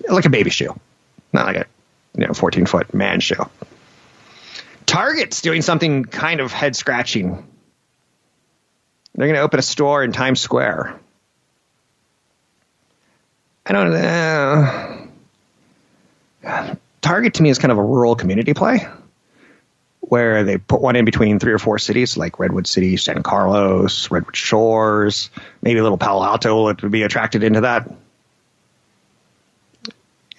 like 0.09 0.25
a 0.25 0.29
baby 0.29 0.49
shoe, 0.49 0.73
not 1.33 1.45
like 1.45 1.57
a 1.57 1.65
you 2.17 2.27
know 2.27 2.33
14 2.33 2.65
foot 2.65 2.93
man 2.93 3.19
shoe. 3.19 3.49
Target's 4.85 5.41
doing 5.41 5.61
something 5.61 6.03
kind 6.03 6.39
of 6.39 6.51
head 6.51 6.75
scratching. 6.75 7.47
They're 9.15 9.27
going 9.27 9.35
to 9.35 9.41
open 9.41 9.59
a 9.59 9.63
store 9.63 10.03
in 10.03 10.11
Times 10.11 10.41
Square. 10.41 10.99
I 13.65 13.73
don't 13.73 13.91
know. 16.43 16.77
Target 17.01 17.35
to 17.35 17.43
me 17.43 17.49
is 17.49 17.57
kind 17.57 17.71
of 17.71 17.77
a 17.77 17.83
rural 17.83 18.15
community 18.15 18.53
play 18.53 18.87
where 20.01 20.43
they 20.43 20.57
put 20.57 20.81
one 20.81 20.95
in 20.95 21.05
between 21.05 21.39
three 21.39 21.53
or 21.53 21.59
four 21.59 21.79
cities 21.79 22.17
like 22.17 22.39
Redwood 22.39 22.67
City, 22.67 22.97
San 22.97 23.23
Carlos, 23.23 24.11
Redwood 24.11 24.35
Shores, 24.35 25.29
maybe 25.61 25.79
a 25.79 25.83
little 25.83 25.97
Palo 25.97 26.23
Alto 26.23 26.65
would 26.65 26.91
be 26.91 27.03
attracted 27.03 27.43
into 27.43 27.61
that. 27.61 27.89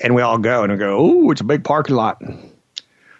And 0.00 0.14
we 0.14 0.22
all 0.22 0.38
go 0.38 0.64
and 0.64 0.72
we 0.72 0.78
go, 0.78 0.98
oh, 0.98 1.30
it's 1.30 1.40
a 1.40 1.44
big 1.44 1.64
parking 1.64 1.96
lot. 1.96 2.20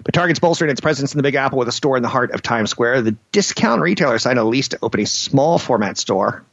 But 0.05 0.15
Target's 0.15 0.41
bolstering 0.41 0.71
its 0.71 0.81
presence 0.81 1.15
in 1.15 1.19
the 1.19 1.23
Big 1.23 1.37
Apple 1.37 1.59
with 1.59 1.69
a 1.69 1.73
store 1.73 1.97
in 1.97 2.03
the 2.03 2.09
heart 2.09 2.33
of 2.33 2.43
Times 2.43 2.71
Square. 2.71 3.03
The 3.03 3.17
discount 3.31 3.81
retailer 3.81 4.19
signed 4.19 4.39
a 4.39 4.45
lease 4.45 4.69
to 4.69 4.79
open 4.83 5.01
a 5.01 5.07
small 5.07 5.59
format 5.59 5.97
store, 5.97 6.45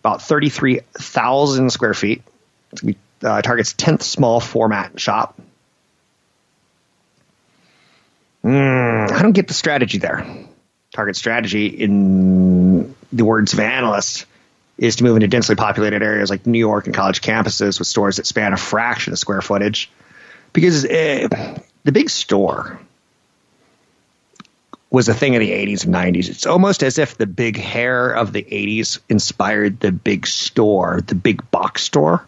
about 0.00 0.22
33,000 0.22 1.70
square 1.70 1.94
feet. 1.94 2.22
It's 2.72 2.82
going 2.82 2.94
to 2.94 2.98
be 2.98 3.04
uh, 3.22 3.42
Target's 3.42 3.74
10th 3.74 4.02
small 4.02 4.40
format 4.40 4.98
shop. 4.98 5.40
Mm, 8.44 9.10
I 9.10 9.22
don't 9.22 9.32
get 9.32 9.48
the 9.48 9.54
strategy 9.54 9.98
there. 9.98 10.26
Target 10.94 11.16
strategy, 11.16 11.66
in 11.66 12.94
the 13.12 13.24
words 13.24 13.52
of 13.52 13.60
analysts, 13.60 14.26
is 14.78 14.96
to 14.96 15.04
move 15.04 15.16
into 15.16 15.28
densely 15.28 15.54
populated 15.54 16.02
areas 16.02 16.30
like 16.30 16.46
New 16.46 16.58
York 16.58 16.86
and 16.86 16.94
college 16.94 17.20
campuses 17.20 17.78
with 17.78 17.86
stores 17.86 18.16
that 18.16 18.26
span 18.26 18.52
a 18.52 18.56
fraction 18.56 19.12
of 19.12 19.18
square 19.18 19.42
footage. 19.42 19.90
Because 20.52 20.84
uh, 20.84 21.28
the 21.84 21.92
big 21.92 22.10
store 22.10 22.80
was 24.90 25.08
a 25.08 25.14
thing 25.14 25.34
in 25.34 25.40
the 25.40 25.50
80s 25.50 25.84
and 25.84 25.94
90s. 25.94 26.28
It's 26.28 26.46
almost 26.46 26.82
as 26.82 26.98
if 26.98 27.16
the 27.16 27.26
big 27.26 27.56
hair 27.56 28.10
of 28.10 28.32
the 28.32 28.42
80s 28.42 28.98
inspired 29.08 29.78
the 29.78 29.92
big 29.92 30.26
store, 30.26 31.00
the 31.06 31.14
big 31.14 31.48
box 31.52 31.82
store, 31.84 32.26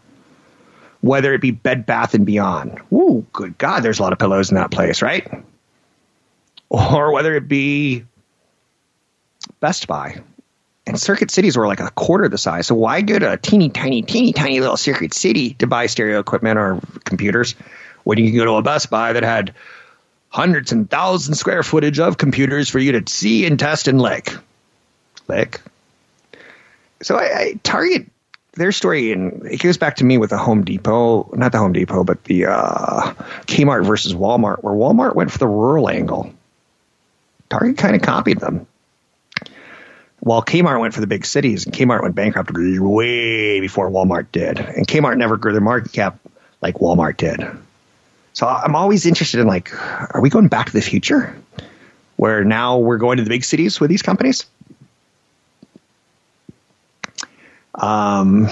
whether 1.03 1.35
it 1.35 1.41
be 1.41 1.51
Bed 1.51 1.85
Bath 1.85 2.15
and 2.15 2.25
Beyond. 2.25 2.81
Ooh, 2.93 3.27
good 3.33 3.59
God, 3.59 3.83
there's 3.83 3.99
a 3.99 4.03
lot 4.03 4.13
of 4.13 4.19
pillows 4.19 4.51
in 4.51 4.55
that 4.55 4.71
place, 4.71 5.03
right? 5.03 5.29
Or 6.71 7.13
whether 7.13 7.35
it 7.35 7.49
be 7.49 8.05
Best 9.61 9.87
Buy. 9.87 10.23
And 10.87 10.99
circuit 10.99 11.31
cities 11.31 11.57
were 11.57 11.67
like 11.67 11.81
a 11.81 11.91
quarter 11.91 12.29
the 12.29 12.39
size. 12.39 12.69
So 12.69 12.75
why 12.75 13.03
go 13.03 13.19
to 13.19 13.33
a 13.33 13.37
teeny 13.37 13.69
tiny, 13.69 14.03
teeny 14.03 14.33
tiny 14.33 14.61
little 14.61 14.77
circuit 14.77 15.13
city 15.13 15.55
to 15.55 15.67
buy 15.67 15.87
stereo 15.87 16.19
equipment 16.19 16.59
or 16.59 16.81
computers 17.05 17.55
when 18.05 18.19
you 18.19 18.31
can 18.31 18.39
go 18.39 18.45
to 18.45 18.53
a 18.53 18.63
Best 18.63 18.91
Buy 18.91 19.13
that 19.13 19.23
had 19.23 19.55
hundreds 20.29 20.73
and 20.73 20.89
thousands 20.89 21.39
square 21.39 21.63
footage 21.63 22.01
of 22.01 22.17
computers 22.17 22.69
for 22.69 22.79
you 22.79 22.93
to 22.99 23.13
see 23.13 23.45
and 23.45 23.59
test 23.59 23.87
and 23.87 24.01
lick. 24.01 24.35
Lick. 25.29 25.61
So 27.03 27.17
I, 27.17 27.39
I 27.39 27.61
Target 27.63 28.11
their 28.55 28.73
story 28.73 29.13
and 29.13 29.47
it 29.47 29.61
goes 29.61 29.79
back 29.79 29.97
to 29.97 30.05
me 30.05 30.19
with 30.19 30.31
the 30.31 30.39
Home 30.39 30.65
Depot, 30.65 31.31
not 31.33 31.53
the 31.53 31.59
Home 31.59 31.73
Depot, 31.73 32.05
but 32.05 32.23
the 32.25 32.47
uh, 32.47 33.15
Kmart 33.47 33.87
versus 33.87 34.15
Walmart, 34.15 34.63
where 34.63 34.75
Walmart 34.75 35.15
went 35.15 35.31
for 35.31 35.39
the 35.39 35.47
rural 35.47 35.89
angle. 35.89 36.33
Target 37.49 37.79
kind 37.79 37.97
of 37.97 38.03
copied 38.03 38.41
them. 38.41 38.67
While 40.21 40.43
Kmart 40.43 40.81
went 40.81 40.95
for 40.95 41.01
the 41.01 41.07
big 41.07 41.27
cities, 41.27 41.67
and 41.67 41.75
Kmart 41.75 42.03
went 42.03 42.15
bankrupt 42.15 42.53
way 42.53 43.61
before 43.61 43.91
Walmart 43.91 44.27
did, 44.31 44.59
and 44.59 44.87
Kmart 44.87 45.17
never 45.17 45.37
grew 45.37 45.53
their 45.53 45.61
market 45.61 45.93
cap 45.93 46.19
like 46.61 46.77
Walmart 46.77 47.17
did. 47.17 47.45
So 48.33 48.47
I'm 48.47 48.77
always 48.77 49.05
interested 49.05 49.41
in 49.41 49.47
like, 49.47 49.75
are 50.15 50.21
we 50.21 50.31
going 50.31 50.49
back 50.49 50.67
to 50.67 50.73
the 50.73 50.81
future, 50.81 51.37
where 52.17 52.45
now 52.45 52.79
we're 52.79 52.99
going 52.99 53.17
to 53.17 53.25
the 53.25 53.31
big 53.31 53.45
cities 53.45 53.81
with 53.81 53.91
these 53.91 54.03
companies? 54.03 54.47
Um, 57.75 58.49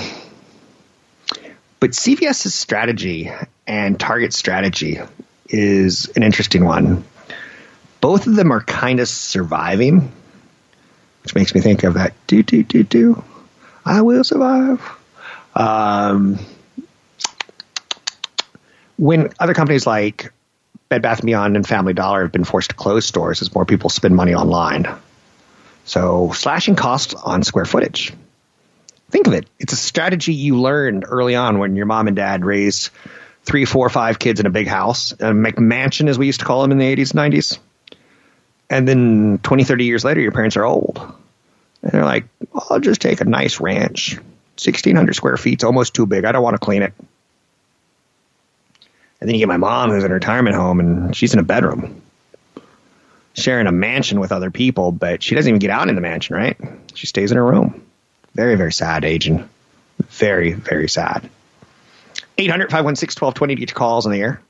but 1.79 1.91
CVS's 1.91 2.55
strategy 2.55 3.31
and 3.67 3.99
Target's 3.99 4.37
strategy 4.37 5.01
is 5.49 6.11
an 6.17 6.23
interesting 6.23 6.65
one. 6.65 7.05
Both 8.01 8.27
of 8.27 8.37
them 8.37 8.53
are 8.53 8.61
kind 8.61 9.01
of 9.01 9.09
surviving, 9.09 10.13
which 11.23 11.35
makes 11.35 11.55
me 11.55 11.61
think 11.61 11.85
of 11.85 11.95
that 11.95 12.15
do 12.27 12.43
do 12.43 12.63
do 12.63 12.83
do. 12.83 13.25
I 13.85 14.03
will 14.03 14.25
survive. 14.25 14.81
Um, 15.55 16.39
when 18.97 19.31
other 19.39 19.55
companies 19.55 19.87
like 19.87 20.33
Bed 20.91 21.03
Bath 21.03 21.23
& 21.23 21.25
Beyond 21.25 21.57
and 21.57 21.67
Family 21.67 21.95
Dollar 21.95 22.23
have 22.23 22.33
been 22.33 22.45
forced 22.45 22.71
to 22.71 22.77
close 22.77 23.07
stores 23.07 23.43
as 23.43 23.55
more 23.55 23.65
people 23.65 23.91
spend 23.91 24.15
money 24.15 24.35
online. 24.35 24.87
So 25.85 26.33
slashing 26.33 26.75
costs 26.75 27.15
on 27.15 27.43
square 27.43 27.65
footage. 27.65 28.13
Think 29.11 29.27
of 29.27 29.33
it. 29.35 29.47
It's 29.59 29.73
a 29.73 29.77
strategy 29.77 30.35
you 30.35 30.61
learned 30.61 31.05
early 31.07 31.35
on 31.35 31.59
when 31.59 31.77
your 31.77 31.87
mom 31.87 32.07
and 32.07 32.17
dad 32.17 32.45
raised 32.45 32.91
three, 33.45 33.65
four, 33.65 33.89
five 33.89 34.19
kids 34.19 34.41
in 34.41 34.47
a 34.47 34.51
big 34.51 34.67
house, 34.67 35.13
a 35.13 35.33
McMansion 35.33 36.09
as 36.09 36.19
we 36.19 36.27
used 36.27 36.41
to 36.41 36.47
call 36.47 36.63
them 36.63 36.73
in 36.73 36.79
the 36.79 36.97
80s 36.97 37.15
and 37.15 37.33
90s. 37.33 37.59
And 38.69 38.87
then 38.87 39.41
20, 39.43 39.65
30 39.65 39.85
years 39.85 40.05
later, 40.05 40.21
your 40.21 40.33
parents 40.33 40.57
are 40.57 40.65
old. 40.65 40.99
And 41.83 41.93
they're 41.93 42.05
like, 42.05 42.27
well, 42.53 42.67
I'll 42.71 42.81
just 42.81 43.01
take 43.01 43.21
a 43.21 43.25
nice 43.25 43.61
ranch. 43.61 44.17
1,600 44.17 45.15
square 45.15 45.37
feet's 45.37 45.65
almost 45.65 45.95
too 45.95 46.07
big. 46.07 46.25
I 46.25 46.33
don't 46.33 46.43
want 46.43 46.55
to 46.55 46.65
clean 46.65 46.83
it. 46.83 46.93
And 49.21 49.29
then 49.29 49.35
you 49.35 49.41
get 49.41 49.49
my 49.49 49.57
mom 49.57 49.91
who's 49.91 50.05
in 50.05 50.11
a 50.11 50.15
retirement 50.15 50.55
home 50.55 50.81
and 50.81 51.17
she's 51.17 51.35
in 51.35 51.41
a 51.41 51.45
bedroom 51.45 52.03
sharing 53.35 53.67
a 53.67 53.73
mansion 53.73 54.21
with 54.21 54.33
other 54.33 54.51
people, 54.51 54.93
but 54.93 55.23
she 55.23 55.35
doesn't 55.35 55.49
even 55.49 55.59
get 55.59 55.71
out 55.71 55.89
in 55.89 55.95
the 55.95 56.01
mansion, 56.01 56.37
right? 56.37 56.57
She 56.95 57.07
stays 57.07 57.31
in 57.31 57.37
her 57.37 57.45
room. 57.45 57.87
Very, 58.35 58.57
very 58.57 58.73
sad, 58.73 59.05
agent. 59.05 59.49
Very, 60.09 60.53
very 60.53 60.89
sad. 60.89 61.29
800 62.39 62.71
516 62.71 63.21
1220 63.21 63.55
to 63.55 63.61
get 63.61 63.71
your 63.71 63.77
calls 63.77 64.07
on 64.07 64.13
the 64.13 64.21
air. 64.21 64.41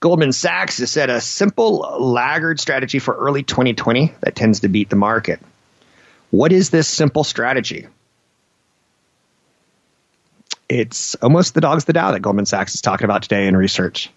Goldman 0.00 0.32
Sachs 0.32 0.78
has 0.78 0.90
said 0.90 1.10
a 1.10 1.20
simple 1.20 1.78
laggard 1.98 2.60
strategy 2.60 2.98
for 2.98 3.14
early 3.14 3.42
2020 3.42 4.14
that 4.20 4.34
tends 4.34 4.60
to 4.60 4.68
beat 4.68 4.90
the 4.90 4.96
market. 4.96 5.40
What 6.30 6.52
is 6.52 6.70
this 6.70 6.88
simple 6.88 7.24
strategy? 7.24 7.86
It's 10.68 11.14
almost 11.16 11.54
the 11.54 11.60
dog's 11.60 11.84
the 11.84 11.92
Dow 11.92 12.10
that 12.12 12.20
Goldman 12.20 12.46
Sachs 12.46 12.74
is 12.74 12.80
talking 12.80 13.04
about 13.04 13.22
today 13.22 13.46
in 13.46 13.56
research. 13.56 14.10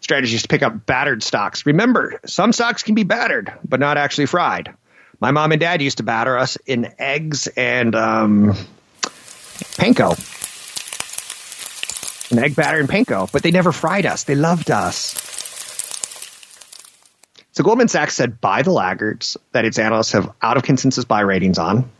Strategies 0.00 0.42
to 0.42 0.48
pick 0.48 0.62
up 0.62 0.84
battered 0.84 1.22
stocks. 1.22 1.64
Remember, 1.64 2.20
some 2.26 2.52
stocks 2.52 2.82
can 2.82 2.94
be 2.94 3.04
battered, 3.04 3.52
but 3.66 3.80
not 3.80 3.96
actually 3.96 4.26
fried. 4.26 4.74
My 5.24 5.30
mom 5.30 5.52
and 5.52 5.60
dad 5.60 5.80
used 5.80 5.96
to 5.96 6.02
batter 6.02 6.36
us 6.36 6.58
in 6.66 6.92
eggs 6.98 7.46
and 7.46 7.94
um, 7.94 8.52
panko. 9.78 10.10
An 12.30 12.40
egg 12.40 12.54
batter 12.54 12.78
and 12.78 12.86
panko, 12.86 13.32
but 13.32 13.42
they 13.42 13.50
never 13.50 13.72
fried 13.72 14.04
us. 14.04 14.24
They 14.24 14.34
loved 14.34 14.70
us. 14.70 15.14
So 17.52 17.64
Goldman 17.64 17.88
Sachs 17.88 18.14
said 18.14 18.38
buy 18.38 18.60
the 18.60 18.72
laggards 18.72 19.38
that 19.52 19.64
its 19.64 19.78
analysts 19.78 20.12
have 20.12 20.30
out 20.42 20.58
of 20.58 20.62
consensus 20.62 21.06
buy 21.06 21.20
ratings 21.20 21.56
on. 21.58 21.90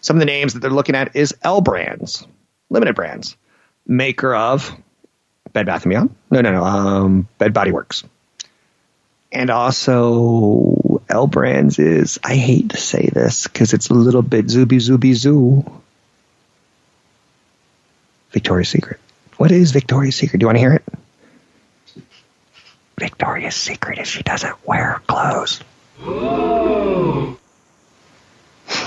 Some 0.00 0.16
of 0.16 0.20
the 0.20 0.24
names 0.24 0.54
that 0.54 0.60
they're 0.60 0.70
looking 0.70 0.94
at 0.94 1.14
is 1.16 1.34
L 1.42 1.60
Brands, 1.60 2.26
limited 2.70 2.94
brands, 2.94 3.36
maker 3.86 4.34
of 4.34 4.74
Bed 5.52 5.66
Bath 5.66 5.86
Beyond. 5.86 6.16
No, 6.30 6.40
no, 6.40 6.52
no. 6.52 6.64
Um, 6.64 7.28
Bed 7.36 7.52
Body 7.52 7.70
Works. 7.70 8.02
And 9.30 9.50
also, 9.50 10.93
L 11.08 11.26
Brands 11.26 11.78
is, 11.78 12.18
I 12.24 12.34
hate 12.36 12.70
to 12.70 12.76
say 12.76 13.08
this 13.12 13.46
because 13.46 13.72
it's 13.72 13.88
a 13.90 13.94
little 13.94 14.22
bit 14.22 14.46
zooby 14.46 14.76
zooby 14.76 15.14
zoo. 15.14 15.64
Victoria's 18.30 18.68
Secret. 18.68 19.00
What 19.36 19.52
is 19.52 19.72
Victoria's 19.72 20.16
Secret? 20.16 20.38
Do 20.38 20.44
you 20.44 20.48
want 20.48 20.56
to 20.56 20.60
hear 20.60 20.74
it? 20.74 20.84
Victoria's 22.98 23.56
Secret 23.56 23.98
is 23.98 24.08
she 24.08 24.22
doesn't 24.22 24.66
wear 24.66 25.00
clothes. 25.06 25.60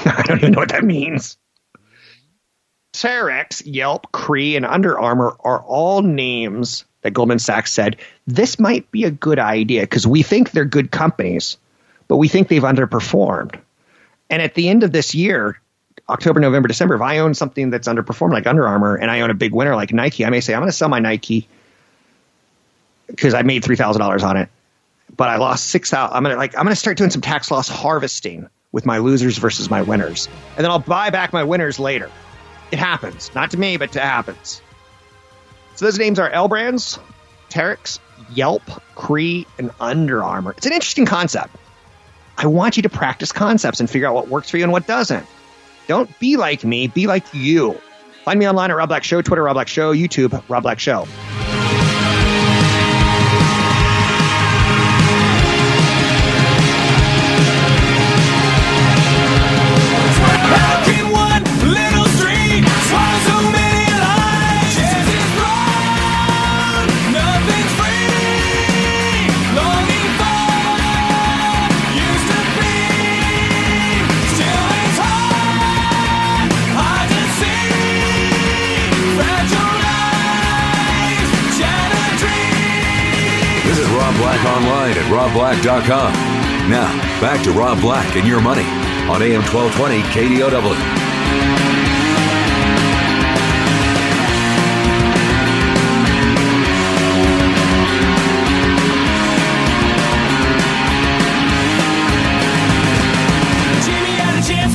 I 0.05 0.23
don't 0.25 0.37
even 0.37 0.53
know 0.53 0.59
what 0.59 0.69
that 0.69 0.83
means. 0.83 1.37
Terex, 2.93 3.61
Yelp, 3.65 4.11
Cree, 4.11 4.55
and 4.55 4.65
Under 4.65 4.97
Armour 4.97 5.35
are 5.39 5.61
all 5.61 6.01
names 6.01 6.85
that 7.01 7.11
Goldman 7.11 7.39
Sachs 7.39 7.71
said 7.71 7.97
this 8.25 8.59
might 8.59 8.89
be 8.91 9.03
a 9.03 9.11
good 9.11 9.39
idea 9.39 9.81
because 9.81 10.07
we 10.07 10.23
think 10.23 10.51
they're 10.51 10.65
good 10.65 10.91
companies, 10.91 11.57
but 12.07 12.17
we 12.17 12.27
think 12.27 12.47
they've 12.47 12.61
underperformed. 12.61 13.59
And 14.29 14.41
at 14.41 14.55
the 14.55 14.69
end 14.69 14.83
of 14.83 14.91
this 14.91 15.15
year, 15.15 15.59
October, 16.09 16.39
November, 16.39 16.67
December, 16.67 16.95
if 16.95 17.01
I 17.01 17.19
own 17.19 17.33
something 17.33 17.69
that's 17.69 17.87
underperformed 17.87 18.33
like 18.33 18.47
Under 18.47 18.67
Armour 18.67 18.95
and 18.95 19.11
I 19.11 19.21
own 19.21 19.29
a 19.29 19.33
big 19.33 19.53
winner 19.53 19.75
like 19.75 19.91
Nike, 19.91 20.25
I 20.25 20.29
may 20.29 20.41
say, 20.41 20.53
I'm 20.53 20.61
going 20.61 20.69
to 20.69 20.77
sell 20.77 20.89
my 20.89 20.99
Nike 20.99 21.47
because 23.07 23.33
I 23.33 23.41
made 23.41 23.63
$3,000 23.63 24.23
on 24.23 24.37
it, 24.37 24.49
but 25.15 25.29
I 25.29 25.37
lost 25.37 25.67
6000 25.67 26.15
I'm 26.15 26.23
going 26.23 26.33
to 26.33 26.37
like, 26.37 26.57
I'm 26.57 26.63
going 26.63 26.73
to 26.73 26.79
start 26.79 26.97
doing 26.97 27.09
some 27.09 27.21
tax 27.21 27.51
loss 27.51 27.67
harvesting 27.69 28.49
with 28.71 28.85
my 28.85 28.97
losers 28.99 29.37
versus 29.37 29.69
my 29.69 29.81
winners. 29.81 30.27
And 30.55 30.63
then 30.63 30.71
I'll 30.71 30.79
buy 30.79 31.09
back 31.09 31.33
my 31.33 31.43
winners 31.43 31.79
later. 31.79 32.11
It 32.71 32.79
happens. 32.79 33.33
Not 33.33 33.51
to 33.51 33.57
me, 33.57 33.77
but 33.77 33.95
it 33.95 34.01
happens. 34.01 34.61
So 35.75 35.85
those 35.85 35.97
names 35.97 36.19
are 36.19 36.29
L 36.29 36.47
Brands, 36.47 36.99
Terex, 37.49 37.99
Yelp, 38.33 38.63
Cree, 38.95 39.47
and 39.57 39.71
Under 39.79 40.23
Armour. 40.23 40.53
It's 40.57 40.65
an 40.65 40.73
interesting 40.73 41.05
concept. 41.05 41.55
I 42.37 42.45
want 42.47 42.77
you 42.77 42.83
to 42.83 42.89
practice 42.89 43.31
concepts 43.31 43.79
and 43.79 43.89
figure 43.89 44.07
out 44.07 44.13
what 44.13 44.27
works 44.27 44.49
for 44.49 44.57
you 44.57 44.63
and 44.63 44.71
what 44.71 44.85
doesn't. 44.85 45.25
Don't 45.87 46.19
be 46.19 46.37
like 46.37 46.63
me, 46.63 46.87
be 46.87 47.07
like 47.07 47.25
you. 47.33 47.73
Find 48.25 48.37
me 48.37 48.47
online 48.47 48.69
at 48.69 48.75
Rob 48.75 48.89
Black 48.89 49.03
Show, 49.03 49.21
Twitter, 49.21 49.43
Rob 49.43 49.55
Black 49.55 49.67
Show, 49.67 49.93
YouTube, 49.93 50.43
Rob 50.47 50.63
Black 50.63 50.79
Show. 50.79 51.07
robblack.com. 85.37 86.13
Now, 86.69 87.21
back 87.21 87.43
to 87.43 87.51
Rob 87.51 87.79
Black 87.79 88.15
and 88.15 88.27
your 88.27 88.41
money 88.41 88.65
on 89.07 89.21
AM 89.21 89.43
1220 89.43 90.01
KDOW. 90.01 91.07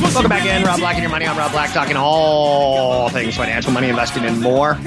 Welcome 0.01 0.29
back 0.29 0.45
in, 0.45 0.63
Rob 0.63 0.79
Black 0.79 0.95
and 0.95 1.01
your 1.01 1.11
money. 1.11 1.25
I'm 1.25 1.37
Rob 1.37 1.51
Black, 1.51 1.73
talking 1.73 1.97
all 1.97 3.09
things 3.09 3.35
financial, 3.35 3.73
money, 3.73 3.89
investing, 3.89 4.23
and 4.23 4.39
more. 4.39 4.77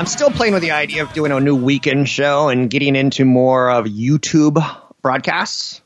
I'm 0.00 0.06
still 0.06 0.30
playing 0.30 0.54
with 0.54 0.62
the 0.62 0.70
idea 0.70 1.02
of 1.02 1.12
doing 1.12 1.30
a 1.30 1.38
new 1.40 1.54
weekend 1.54 2.08
show 2.08 2.48
and 2.48 2.70
getting 2.70 2.96
into 2.96 3.26
more 3.26 3.70
of 3.70 3.84
YouTube 3.84 4.58
broadcasts, 5.02 5.82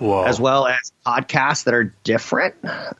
as 0.00 0.40
well 0.40 0.66
as 0.66 0.94
podcasts 1.06 1.64
that 1.64 1.74
are 1.74 1.92
different 2.04 2.54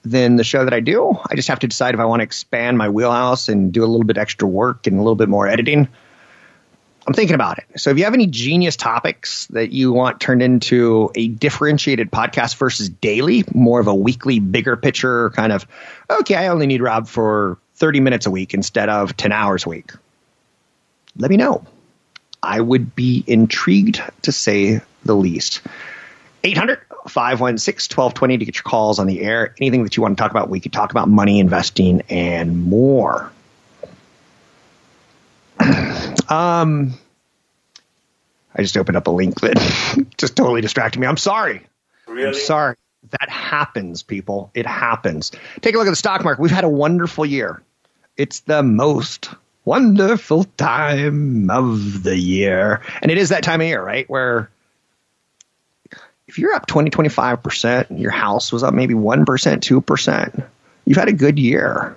than 0.05 0.37
the 0.37 0.45
show 0.45 0.63
that 0.63 0.75
I 0.75 0.81
do. 0.81 1.19
I 1.27 1.35
just 1.35 1.49
have 1.49 1.61
to 1.61 1.67
decide 1.67 1.95
if 1.95 2.01
I 2.01 2.05
want 2.05 2.21
to 2.21 2.25
expand 2.25 2.77
my 2.77 2.91
wheelhouse 2.91 3.49
and 3.49 3.73
do 3.73 3.83
a 3.85 3.87
little 3.87 4.05
bit 4.05 4.19
extra 4.19 4.47
work 4.47 4.87
and 4.87 4.97
a 4.97 4.99
little 4.99 5.15
bit 5.15 5.31
more 5.31 5.49
editing. 5.49 5.89
I'm 7.07 7.15
thinking 7.15 7.37
about 7.37 7.57
it. 7.57 7.81
So 7.81 7.89
if 7.89 7.97
you 7.97 8.05
have 8.05 8.13
any 8.13 8.27
genius 8.27 8.77
topics 8.77 9.47
that 9.47 9.73
you 9.73 9.95
want 9.95 10.21
turned 10.21 10.43
into 10.43 11.11
a 11.15 11.27
differentiated 11.27 12.11
podcast 12.11 12.57
versus 12.57 12.91
daily, 12.91 13.45
more 13.55 13.81
of 13.81 13.87
a 13.87 13.95
weekly, 13.95 14.41
bigger 14.41 14.77
picture 14.77 15.31
kind 15.31 15.55
of, 15.55 15.67
okay, 16.11 16.35
I 16.35 16.49
only 16.49 16.67
need 16.67 16.83
Rob 16.83 17.09
for 17.09 17.57
30 17.77 18.01
minutes 18.01 18.27
a 18.27 18.31
week 18.31 18.53
instead 18.53 18.91
of 18.91 19.17
10 19.17 19.33
hours 19.33 19.65
a 19.65 19.71
week. 19.71 19.93
Let 21.16 21.31
me 21.31 21.37
know. 21.37 21.64
I 22.42 22.61
would 22.61 22.94
be 22.94 23.24
intrigued 23.27 24.03
to 24.22 24.33
say 24.33 24.81
the 25.05 25.14
least. 25.14 25.62
800 26.42 26.81
516 27.09 27.96
1220 27.96 28.38
to 28.38 28.44
get 28.44 28.57
your 28.57 28.62
calls 28.62 28.98
on 28.98 29.07
the 29.07 29.22
air. 29.22 29.55
Anything 29.61 29.85
that 29.85 29.96
you 29.96 30.03
want 30.03 30.16
to 30.16 30.22
talk 30.22 30.31
about, 30.31 30.50
we 30.50 30.61
could 30.61 30.72
talk 30.72 30.90
about 30.90 31.09
money, 31.09 31.40
investing, 31.40 32.03
and 32.09 32.64
more. 32.64 33.33
Um, 36.27 36.94
I 38.57 38.62
just 38.62 38.79
opened 38.79 38.96
up 38.96 39.07
a 39.07 39.11
link 39.11 39.40
that 39.40 40.07
just 40.18 40.37
totally 40.37 40.62
distracted 40.62 40.98
me. 40.98 41.07
I'm 41.07 41.18
sorry. 41.18 41.66
I'm 42.09 42.35
sorry. 42.35 42.77
That 43.11 43.29
happens, 43.29 44.03
people. 44.03 44.50
It 44.55 44.64
happens. 44.64 45.33
Take 45.61 45.74
a 45.74 45.79
look 45.79 45.87
at 45.87 45.90
the 45.90 45.96
stock 45.96 46.24
market. 46.24 46.40
We've 46.40 46.50
had 46.50 46.64
a 46.64 46.68
wonderful 46.68 47.27
year. 47.27 47.62
It's 48.16 48.40
the 48.40 48.62
most 48.62 49.31
wonderful 49.64 50.44
time 50.44 51.50
of 51.50 52.03
the 52.03 52.16
year. 52.16 52.83
And 53.03 53.11
it 53.11 53.18
is 53.18 53.31
that 53.31 53.42
time 53.42 53.61
of 53.61 53.66
year, 53.66 53.83
right? 53.83 54.09
Where 54.09 54.50
if 56.27 56.38
you're 56.38 56.55
up 56.55 56.66
20, 56.66 56.90
25%, 56.90 58.00
your 58.00 58.11
house 58.11 58.53
was 58.53 58.62
up 58.62 58.74
maybe 58.74 58.94
1%, 58.94 59.24
2%, 59.24 60.46
you've 60.85 60.96
had 60.96 61.09
a 61.09 61.12
good 61.12 61.38
year. 61.38 61.96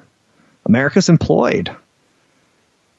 America's 0.65 1.09
employed 1.09 1.75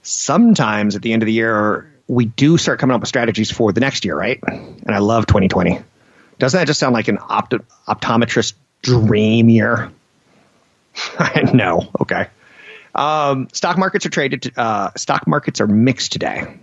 sometimes 0.08 0.96
at 0.96 1.02
the 1.02 1.12
end 1.12 1.22
of 1.22 1.26
the 1.26 1.32
year, 1.32 1.92
we 2.06 2.24
do 2.24 2.56
start 2.56 2.78
coming 2.78 2.94
up 2.94 3.00
with 3.00 3.08
strategies 3.08 3.50
for 3.50 3.72
the 3.72 3.80
next 3.80 4.04
year, 4.04 4.16
right? 4.16 4.40
And 4.42 4.90
I 4.90 4.98
love 4.98 5.26
2020. 5.26 5.80
Doesn't 6.38 6.58
that 6.58 6.66
just 6.66 6.80
sound 6.80 6.94
like 6.94 7.08
an 7.08 7.18
opt- 7.20 7.54
optometrist 7.86 8.54
dream 8.82 9.48
year? 9.48 9.90
no. 11.52 11.88
Okay. 12.00 12.28
Um, 12.94 13.48
stock 13.52 13.78
markets 13.78 14.06
are 14.06 14.10
traded. 14.10 14.52
Uh, 14.56 14.90
stock 14.96 15.26
markets 15.26 15.60
are 15.60 15.66
mixed 15.66 16.12
today. 16.12 16.58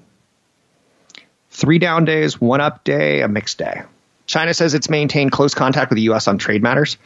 Three 1.52 1.80
down 1.80 2.06
days, 2.06 2.40
one 2.42 2.62
up 2.62 2.84
day, 2.84 3.22
a 3.22 3.28
mixed 3.28 3.58
day. 3.58 3.84
China 4.26 4.54
says 4.54 4.74
it's 4.74 4.90
maintained 4.90 5.32
close 5.32 5.54
contact 5.54 5.90
with 5.90 5.98
the 5.98 6.04
U.S. 6.04 6.28
on 6.28 6.38
trade 6.38 6.62
matters. 6.62 6.98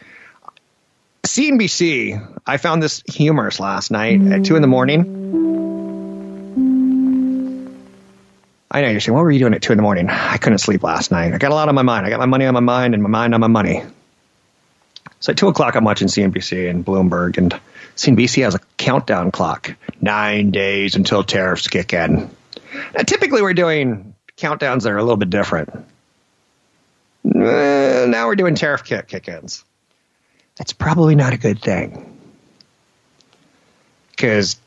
CNBC, 1.23 2.39
I 2.47 2.57
found 2.57 2.81
this 2.81 3.03
humorous 3.07 3.59
last 3.59 3.91
night 3.91 4.21
at 4.21 4.45
two 4.45 4.55
in 4.55 4.61
the 4.61 4.67
morning. 4.67 5.29
I 8.71 8.81
know 8.81 8.89
you're 8.89 8.99
saying, 8.99 9.15
what 9.15 9.23
were 9.23 9.31
you 9.31 9.39
doing 9.39 9.53
at 9.53 9.61
two 9.61 9.73
in 9.73 9.77
the 9.77 9.83
morning? 9.83 10.09
I 10.09 10.37
couldn't 10.37 10.59
sleep 10.59 10.83
last 10.83 11.11
night. 11.11 11.33
I 11.33 11.37
got 11.37 11.51
a 11.51 11.55
lot 11.55 11.69
on 11.69 11.75
my 11.75 11.81
mind. 11.81 12.05
I 12.05 12.09
got 12.09 12.19
my 12.19 12.25
money 12.25 12.45
on 12.45 12.53
my 12.53 12.59
mind 12.59 12.93
and 12.93 13.03
my 13.03 13.09
mind 13.09 13.33
on 13.33 13.41
my 13.41 13.47
money. 13.47 13.83
So 15.19 15.31
at 15.31 15.37
two 15.37 15.47
o'clock, 15.47 15.75
I'm 15.75 15.83
watching 15.83 16.07
CNBC 16.07 16.69
and 16.69 16.85
Bloomberg, 16.85 17.37
and 17.37 17.59
CNBC 17.95 18.43
has 18.43 18.55
a 18.55 18.59
countdown 18.77 19.31
clock 19.31 19.75
nine 20.01 20.51
days 20.51 20.95
until 20.95 21.23
tariffs 21.23 21.67
kick 21.67 21.93
in. 21.93 22.29
Now, 22.95 23.01
typically, 23.01 23.41
we're 23.41 23.53
doing 23.53 24.15
countdowns 24.37 24.83
that 24.83 24.91
are 24.91 24.97
a 24.97 25.03
little 25.03 25.17
bit 25.17 25.29
different. 25.29 25.69
Uh, 27.25 28.05
now 28.07 28.27
we're 28.27 28.35
doing 28.35 28.55
tariff 28.55 28.83
kick 28.83 29.07
kick 29.07 29.27
ins. 29.27 29.65
That's 30.57 30.73
probably 30.73 31.15
not 31.15 31.33
a 31.33 31.37
good 31.37 31.61
thing. 31.61 32.17
Because 34.11 34.57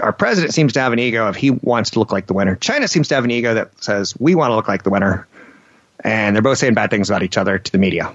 our 0.00 0.12
president 0.12 0.54
seems 0.54 0.74
to 0.74 0.80
have 0.80 0.92
an 0.92 0.98
ego 0.98 1.28
if 1.28 1.36
he 1.36 1.50
wants 1.50 1.90
to 1.90 1.98
look 1.98 2.12
like 2.12 2.26
the 2.26 2.34
winner. 2.34 2.56
China 2.56 2.88
seems 2.88 3.08
to 3.08 3.16
have 3.16 3.24
an 3.24 3.30
ego 3.30 3.54
that 3.54 3.82
says 3.82 4.14
we 4.18 4.34
want 4.34 4.50
to 4.50 4.56
look 4.56 4.68
like 4.68 4.82
the 4.84 4.90
winner, 4.90 5.26
and 6.02 6.34
they're 6.34 6.42
both 6.42 6.58
saying 6.58 6.74
bad 6.74 6.90
things 6.90 7.10
about 7.10 7.22
each 7.22 7.36
other 7.36 7.58
to 7.58 7.72
the 7.72 7.78
media. 7.78 8.14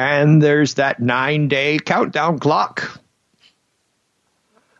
And 0.00 0.40
there's 0.40 0.74
that 0.74 0.98
nine 0.98 1.48
day 1.48 1.78
countdown 1.78 2.38
clock. 2.38 2.98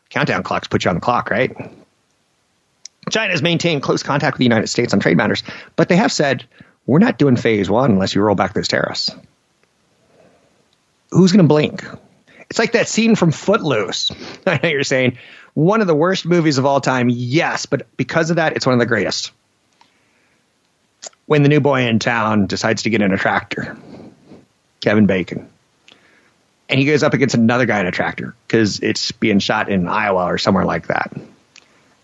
Countdown 0.09 0.43
clocks 0.43 0.67
put 0.67 0.83
you 0.83 0.89
on 0.89 0.95
the 0.95 1.03
clock, 1.03 1.29
right? 1.29 1.55
China 3.11 3.31
has 3.31 3.43
maintained 3.43 3.83
close 3.83 4.03
contact 4.03 4.35
with 4.35 4.39
the 4.39 4.47
United 4.47 4.69
States 4.69 4.95
on 4.95 5.01
trade 5.01 5.19
matters, 5.19 5.43
but 5.77 5.91
they 5.91 5.97
have 5.97 6.11
said 6.11 6.47
we're 6.87 7.01
not 7.01 7.19
doing 7.19 7.37
phase 7.37 7.69
one 7.69 7.91
unless 7.91 8.15
you 8.15 8.23
roll 8.23 8.35
back 8.35 8.55
those 8.55 8.67
tariffs. 8.67 9.11
Who's 11.11 11.33
going 11.33 11.45
to 11.45 11.49
blink? 11.49 11.85
It's 12.49 12.59
like 12.59 12.73
that 12.73 12.89
scene 12.89 13.15
from 13.15 13.31
Footloose. 13.31 14.11
I 14.47 14.59
know 14.63 14.71
you're 14.71 14.85
saying, 14.85 15.19
One 15.53 15.83
of 15.83 15.87
the 15.87 15.95
worst 15.95 16.25
movies 16.25 16.57
of 16.57 16.65
all 16.65 16.81
time, 16.81 17.11
yes, 17.11 17.67
but 17.67 17.95
because 17.99 18.31
of 18.31 18.37
that, 18.37 18.57
it's 18.57 18.65
one 18.65 18.73
of 18.73 18.79
the 18.79 18.87
greatest. 18.87 19.33
When 21.27 21.43
the 21.43 21.51
new 21.51 21.61
boy 21.61 21.83
in 21.83 21.99
town 21.99 22.47
decides 22.47 22.85
to 22.85 22.91
get 22.91 23.03
in 23.03 23.13
a 23.13 23.19
tractor, 23.19 23.77
Kevin 24.81 25.07
Bacon, 25.07 25.49
and 26.69 26.79
he 26.79 26.87
goes 26.87 27.03
up 27.03 27.15
against 27.15 27.35
another 27.35 27.67
guy 27.67 27.81
in 27.81 27.87
a 27.87 27.91
tractor 27.91 28.35
because 28.47 28.81
it's 28.81 29.13
being 29.13 29.41
shot 29.41 29.69
in 29.69 29.89
Iowa 29.89 30.25
or 30.25 30.39
somewhere 30.39 30.65
like 30.65 30.87
that. 30.87 31.13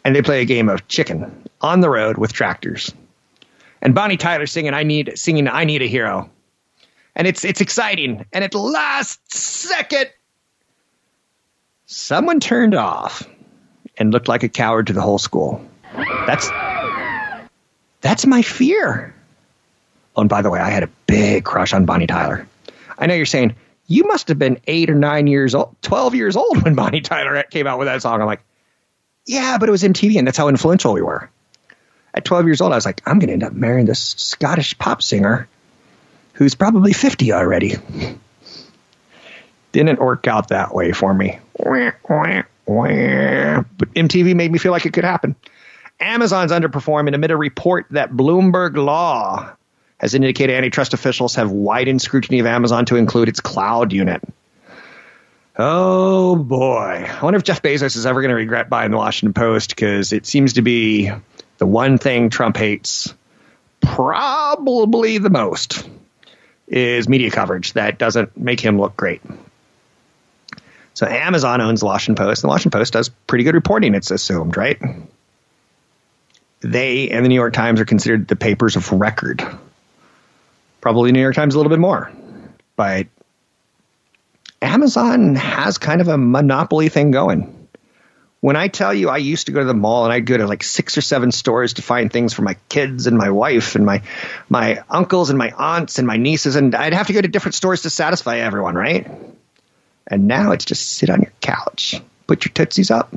And 0.04 0.14
they 0.14 0.22
play 0.22 0.42
a 0.42 0.44
game 0.44 0.68
of 0.68 0.86
chicken 0.88 1.48
on 1.60 1.80
the 1.80 1.90
road 1.90 2.18
with 2.18 2.32
tractors. 2.32 2.92
And 3.80 3.94
Bonnie 3.94 4.16
Tyler 4.16 4.46
singing 4.46 4.74
I 4.74 4.82
need 4.82 5.12
singing 5.16 5.48
I 5.48 5.64
need 5.64 5.82
a 5.82 5.86
hero. 5.86 6.30
And 7.14 7.26
it's 7.26 7.44
it's 7.44 7.60
exciting. 7.60 8.24
And 8.32 8.42
at 8.42 8.52
the 8.52 8.58
last 8.58 9.32
second 9.32 10.10
someone 11.86 12.40
turned 12.40 12.74
off 12.74 13.22
and 13.96 14.12
looked 14.12 14.28
like 14.28 14.42
a 14.42 14.48
coward 14.48 14.88
to 14.88 14.92
the 14.92 15.00
whole 15.00 15.18
school. 15.18 15.64
That's 16.26 16.50
that's 18.00 18.26
my 18.26 18.42
fear. 18.42 19.14
Oh, 20.16 20.22
and 20.22 20.30
by 20.30 20.42
the 20.42 20.50
way, 20.50 20.60
I 20.60 20.70
had 20.70 20.82
a 20.82 20.90
big 21.06 21.44
crush 21.44 21.72
on 21.72 21.84
Bonnie 21.84 22.06
Tyler. 22.06 22.46
I 22.98 23.06
know 23.06 23.14
you're 23.14 23.26
saying 23.26 23.54
you 23.86 24.04
must 24.04 24.28
have 24.28 24.38
been 24.38 24.58
eight 24.66 24.90
or 24.90 24.94
nine 24.94 25.26
years 25.26 25.54
old, 25.54 25.76
twelve 25.82 26.14
years 26.14 26.36
old 26.36 26.62
when 26.64 26.74
Bonnie 26.76 27.00
Tyler 27.00 27.42
came 27.44 27.66
out 27.66 27.78
with 27.78 27.86
that 27.86 28.02
song. 28.02 28.20
I'm 28.20 28.26
like, 28.26 28.42
yeah, 29.26 29.58
but 29.58 29.68
it 29.68 29.72
was 29.72 29.82
MTV, 29.82 30.18
and 30.18 30.26
that's 30.26 30.38
how 30.38 30.48
influential 30.48 30.92
we 30.92 31.02
were. 31.02 31.28
At 32.14 32.24
12 32.24 32.46
years 32.46 32.60
old, 32.60 32.72
I 32.72 32.76
was 32.76 32.86
like, 32.86 33.02
I'm 33.04 33.18
going 33.18 33.28
to 33.28 33.34
end 33.34 33.44
up 33.44 33.52
marrying 33.52 33.86
this 33.86 34.00
Scottish 34.00 34.78
pop 34.78 35.02
singer 35.02 35.48
who's 36.32 36.54
probably 36.54 36.92
50 36.92 37.32
already. 37.32 37.74
Didn't 39.72 40.00
work 40.00 40.26
out 40.26 40.48
that 40.48 40.74
way 40.74 40.92
for 40.92 41.12
me. 41.12 41.38
But 43.76 43.92
MTV 43.94 44.34
made 44.34 44.50
me 44.50 44.58
feel 44.58 44.72
like 44.72 44.86
it 44.86 44.92
could 44.92 45.04
happen. 45.04 45.36
Amazon's 46.00 46.52
underperforming 46.52 47.14
amid 47.14 47.30
a 47.30 47.36
report 47.36 47.86
that 47.90 48.12
Bloomberg 48.12 48.76
Law 48.76 49.54
has 49.98 50.14
indicated 50.14 50.54
antitrust 50.54 50.94
officials 50.94 51.36
have 51.36 51.50
widened 51.50 52.02
scrutiny 52.02 52.38
of 52.38 52.46
Amazon 52.46 52.84
to 52.86 52.96
include 52.96 53.28
its 53.28 53.40
cloud 53.40 53.92
unit. 53.92 54.22
Oh 55.58 56.36
boy. 56.36 57.06
I 57.08 57.24
wonder 57.24 57.38
if 57.38 57.44
Jeff 57.44 57.62
Bezos 57.62 57.96
is 57.96 58.04
ever 58.04 58.20
going 58.20 58.30
to 58.30 58.34
regret 58.34 58.68
buying 58.68 58.90
the 58.90 58.98
Washington 58.98 59.32
Post 59.32 59.70
because 59.70 60.12
it 60.12 60.26
seems 60.26 60.54
to 60.54 60.62
be 60.62 61.10
the 61.58 61.66
one 61.66 61.96
thing 61.96 62.28
Trump 62.28 62.56
hates 62.56 63.14
probably 63.80 65.18
the 65.18 65.30
most 65.30 65.88
is 66.68 67.08
media 67.08 67.30
coverage 67.30 67.72
that 67.74 67.98
doesn't 67.98 68.36
make 68.36 68.60
him 68.60 68.78
look 68.78 68.96
great. 68.96 69.22
So 70.94 71.06
Amazon 71.06 71.60
owns 71.60 71.80
the 71.80 71.86
Washington 71.86 72.22
Post, 72.22 72.42
and 72.42 72.48
the 72.48 72.52
Washington 72.52 72.78
Post 72.78 72.94
does 72.94 73.10
pretty 73.10 73.44
good 73.44 73.54
reporting, 73.54 73.94
it's 73.94 74.10
assumed, 74.10 74.56
right? 74.56 74.80
They 76.60 77.10
and 77.10 77.24
the 77.24 77.28
New 77.28 77.34
York 77.34 77.52
Times 77.52 77.80
are 77.80 77.84
considered 77.84 78.26
the 78.28 78.36
papers 78.36 78.76
of 78.76 78.90
record. 78.90 79.46
Probably 80.86 81.10
New 81.10 81.20
York 81.20 81.34
Times 81.34 81.56
a 81.56 81.58
little 81.58 81.70
bit 81.70 81.80
more. 81.80 82.12
But 82.76 83.08
Amazon 84.62 85.34
has 85.34 85.78
kind 85.78 86.00
of 86.00 86.06
a 86.06 86.16
monopoly 86.16 86.90
thing 86.90 87.10
going. 87.10 87.68
When 88.38 88.54
I 88.54 88.68
tell 88.68 88.94
you 88.94 89.08
I 89.08 89.16
used 89.16 89.46
to 89.46 89.52
go 89.52 89.58
to 89.58 89.66
the 89.66 89.74
mall 89.74 90.04
and 90.04 90.12
I'd 90.12 90.26
go 90.26 90.36
to 90.36 90.46
like 90.46 90.62
six 90.62 90.96
or 90.96 91.00
seven 91.00 91.32
stores 91.32 91.72
to 91.72 91.82
find 91.82 92.12
things 92.12 92.34
for 92.34 92.42
my 92.42 92.54
kids 92.68 93.08
and 93.08 93.18
my 93.18 93.30
wife 93.30 93.74
and 93.74 93.84
my 93.84 94.02
my 94.48 94.84
uncles 94.88 95.28
and 95.30 95.36
my 95.36 95.50
aunts 95.58 95.98
and 95.98 96.06
my 96.06 96.18
nieces 96.18 96.54
and 96.54 96.72
I'd 96.72 96.94
have 96.94 97.08
to 97.08 97.12
go 97.12 97.20
to 97.20 97.26
different 97.26 97.56
stores 97.56 97.82
to 97.82 97.90
satisfy 97.90 98.36
everyone, 98.36 98.76
right? 98.76 99.10
And 100.06 100.28
now 100.28 100.52
it's 100.52 100.66
just 100.66 100.88
sit 100.88 101.10
on 101.10 101.20
your 101.20 101.32
couch, 101.40 102.00
put 102.28 102.44
your 102.44 102.52
tootsies 102.52 102.92
up, 102.92 103.12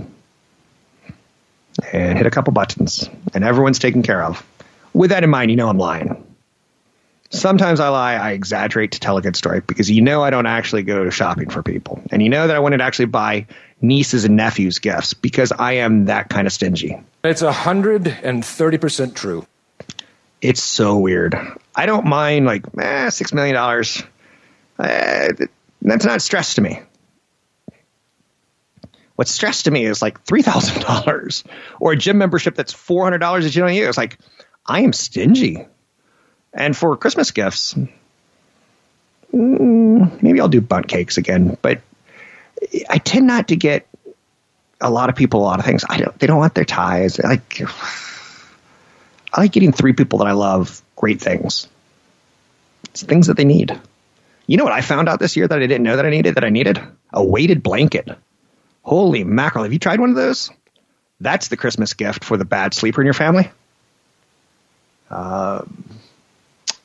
and 1.94 2.18
hit 2.18 2.26
a 2.26 2.32
couple 2.32 2.52
buttons, 2.52 3.08
and 3.36 3.44
everyone's 3.44 3.78
taken 3.78 4.02
care 4.02 4.24
of. 4.24 4.44
With 4.92 5.12
that 5.12 5.24
in 5.24 5.30
mind, 5.30 5.52
you 5.52 5.56
know 5.56 5.70
I'm 5.70 5.78
lying. 5.78 6.26
Sometimes 7.32 7.80
I 7.80 7.90
lie, 7.90 8.16
I 8.16 8.32
exaggerate 8.32 8.94
to 8.94 9.00
tell 9.00 9.18
a 9.18 9.22
good 9.22 9.36
story 9.36 9.62
because 9.62 9.90
you 9.90 10.02
know 10.02 10.24
I 10.24 10.32
don't 10.32 10.48
actually 10.48 10.82
go 10.82 11.10
shopping 11.12 11.50
for 11.50 11.62
people. 11.62 12.02
And 12.12 12.24
you 12.24 12.30
know 12.30 12.48
that 12.48 12.56
I 12.56 12.60
wanted 12.60 12.78
to 12.78 12.84
actually 12.84 13.06
buy 13.06 13.46
nieces 13.82 14.26
and 14.26 14.36
nephews 14.36 14.80
gifts 14.80 15.14
because 15.14 15.52
I 15.52 15.74
am 15.74 16.06
that 16.06 16.30
kind 16.30 16.48
of 16.48 16.54
stingy. 16.54 17.00
It's 17.24 17.44
130% 17.44 19.16
true. 19.16 19.46
It's 20.42 20.64
so 20.64 20.98
weird. 20.98 21.36
I 21.76 21.86
don't 21.86 22.06
mind 22.06 22.46
like 22.46 22.64
eh, 22.80 23.10
six 23.10 23.32
million 23.34 23.56
dollars. 23.56 24.02
Eh, 24.80 25.30
that's 25.82 26.06
not 26.06 26.22
stress 26.22 26.56
to 26.56 26.62
me. 26.62 26.82
What's 29.16 29.32
stress 29.32 29.64
to 29.64 29.72
me 29.72 29.86
is 29.86 30.02
like 30.02 30.24
three 30.24 30.42
thousand 30.42 30.82
dollars 30.82 31.44
or 31.80 31.92
a 31.92 31.98
gym 31.98 32.18
membership 32.18 32.56
that's 32.56 32.74
four 32.74 33.04
hundred 33.04 33.18
dollars 33.20 33.44
that 33.44 33.54
you 33.56 33.62
don't 33.62 33.74
use. 33.74 33.98
Like 33.98 34.18
I 34.66 34.82
am 34.82 34.94
stingy. 34.94 35.68
And 36.54 36.76
for 36.76 36.96
Christmas 36.98 37.32
gifts, 37.32 37.76
mm, 39.34 40.22
maybe 40.22 40.42
I'll 40.42 40.48
do 40.48 40.62
Bundt 40.62 40.88
cakes 40.88 41.18
again. 41.18 41.58
But 41.62 41.82
I 42.90 42.98
tend 42.98 43.28
not 43.28 43.50
to 43.50 43.56
get 43.56 43.88
a 44.82 44.90
lot 44.90 45.10
of 45.10 45.16
people 45.16 45.42
a 45.42 45.44
lot 45.44 45.60
of 45.60 45.66
things. 45.66 45.84
I 45.88 45.98
don't. 45.98 46.18
They 46.20 46.28
don't 46.28 46.38
want 46.38 46.56
their 46.56 46.66
ties. 46.66 47.20
Like 47.20 47.62
I 49.34 49.42
like 49.42 49.52
getting 49.52 49.72
three 49.72 49.94
people 49.94 50.20
that 50.20 50.28
I 50.28 50.32
love 50.32 50.82
great 50.96 51.22
things. 51.22 51.68
It's 52.86 53.04
things 53.04 53.28
that 53.28 53.38
they 53.38 53.46
need. 53.46 53.80
You 54.48 54.58
know 54.58 54.64
what 54.64 54.74
I 54.74 54.82
found 54.82 55.08
out 55.10 55.20
this 55.20 55.36
year 55.36 55.48
that 55.48 55.58
I 55.58 55.68
didn't 55.68 55.84
know 55.84 55.98
that 55.98 56.06
I 56.06 56.10
needed? 56.10 56.36
That 56.36 56.44
I 56.44 56.50
needed 56.50 56.82
a 57.14 57.24
weighted 57.24 57.62
blanket. 57.62 58.10
Holy 58.82 59.24
mackerel! 59.24 59.64
Have 59.64 59.74
you 59.74 59.80
tried 59.80 60.00
one 60.00 60.10
of 60.10 60.16
those? 60.16 60.50
That's 61.20 61.50
the 61.50 61.58
Christmas 61.58 61.94
gift 61.94 62.24
for 62.24 62.38
the 62.38 62.46
bad 62.46 62.74
sleeper 62.74 63.02
in 63.02 63.06
your 63.06 63.14
family. 63.14 63.52
Um, 65.10 65.86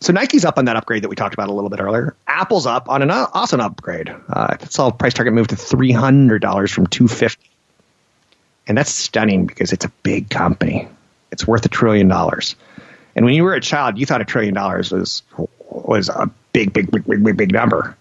so 0.05 0.13
Nike's 0.13 0.45
up 0.45 0.59
on 0.59 0.67
that 0.67 0.77
upgrade 0.77 1.03
that 1.03 1.09
we 1.09 1.17
talked 1.17 1.33
about 1.33 1.49
a 1.49 1.53
little 1.53 1.71
bit 1.71 1.81
earlier. 1.81 2.15
Apple's 2.27 2.67
up 2.67 2.91
on 2.91 3.01
an 3.01 3.11
an 3.11 3.61
upgrade. 3.61 4.15
Uh, 4.29 4.57
it's 4.61 4.79
all 4.79 4.93
price 4.93 5.15
target 5.15 5.33
moved 5.33 5.51
to 5.51 5.57
three 5.57 5.93
hundred 5.93 6.43
dollars 6.43 6.71
from 6.71 6.87
two 6.87 7.09
fifty, 7.09 7.49
and 8.67 8.77
that's 8.77 8.91
stunning 8.91 9.47
because 9.47 9.73
it's 9.73 9.87
a 9.87 9.93
big 10.03 10.29
company. 10.29 10.89
It's 11.33 11.47
worth 11.47 11.65
a 11.65 11.71
trillion 11.71 12.07
dollars. 12.07 12.55
And 13.17 13.25
when 13.25 13.35
you 13.35 13.45
were 13.45 13.55
a 13.55 13.61
child, 13.61 13.97
you 13.97 14.05
thought 14.05 14.21
a 14.21 14.27
trillion 14.27 14.53
dollars 14.53 14.93
was 14.93 15.23
was 15.71 16.11
a 16.11 16.31
big, 16.53 16.75
big, 16.75 16.91
big, 16.91 17.07
big, 17.07 17.25
big, 17.25 17.37
big 17.39 17.53
number. 17.53 17.97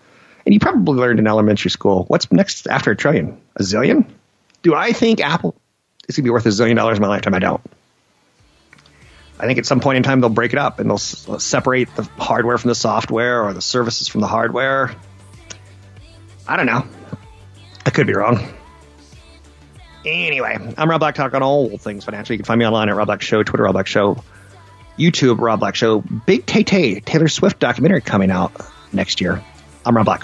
And 0.45 0.53
you 0.53 0.59
probably 0.59 0.99
learned 0.99 1.19
in 1.19 1.27
elementary 1.27 1.71
school 1.71 2.03
what's 2.09 2.29
next 2.33 2.67
after 2.67 2.91
a 2.91 2.97
trillion? 2.97 3.39
A 3.55 3.63
zillion? 3.63 4.05
Do 4.61 4.75
I 4.75 4.91
think 4.91 5.21
Apple 5.21 5.55
is 6.09 6.17
going 6.17 6.23
to 6.23 6.27
be 6.27 6.31
worth 6.31 6.45
a 6.45 6.49
zillion 6.49 6.75
dollars 6.75 6.97
in 6.97 7.01
my 7.01 7.07
lifetime? 7.07 7.33
I 7.33 7.39
don't. 7.39 7.61
I 9.43 9.45
think 9.45 9.59
at 9.59 9.65
some 9.65 9.81
point 9.81 9.97
in 9.97 10.03
time 10.03 10.21
they'll 10.21 10.29
break 10.29 10.53
it 10.53 10.59
up 10.59 10.79
and 10.79 10.89
they'll 10.89 10.95
s- 10.95 11.27
separate 11.39 11.93
the 11.95 12.03
hardware 12.17 12.57
from 12.57 12.69
the 12.69 12.75
software 12.75 13.43
or 13.43 13.51
the 13.53 13.61
services 13.61 14.07
from 14.07 14.21
the 14.21 14.27
hardware. 14.27 14.95
I 16.47 16.55
don't 16.55 16.65
know. 16.65 16.85
I 17.85 17.89
could 17.89 18.07
be 18.07 18.13
wrong. 18.13 18.39
Anyway, 20.05 20.57
I'm 20.77 20.89
Rob 20.89 20.99
Black 20.99 21.15
Talk 21.15 21.33
on 21.33 21.43
all 21.43 21.77
things 21.77 22.05
financial. 22.05 22.33
You 22.33 22.37
can 22.39 22.45
find 22.45 22.57
me 22.59 22.65
online 22.65 22.87
at 22.87 22.95
Rob 22.95 23.07
Black 23.07 23.21
Show, 23.21 23.43
Twitter 23.43 23.63
Rob 23.63 23.73
Black 23.73 23.87
Show, 23.87 24.23
YouTube 24.97 25.39
Rob 25.39 25.59
Black 25.59 25.75
Show. 25.75 25.99
Big 26.25 26.45
Tay 26.45 26.63
Tay 26.63 26.99
Taylor 27.01 27.27
Swift 27.27 27.59
documentary 27.59 28.01
coming 28.01 28.31
out 28.31 28.53
next 28.93 29.19
year. 29.21 29.43
I'm 29.85 29.95
Rob 29.95 30.05
Black. 30.05 30.23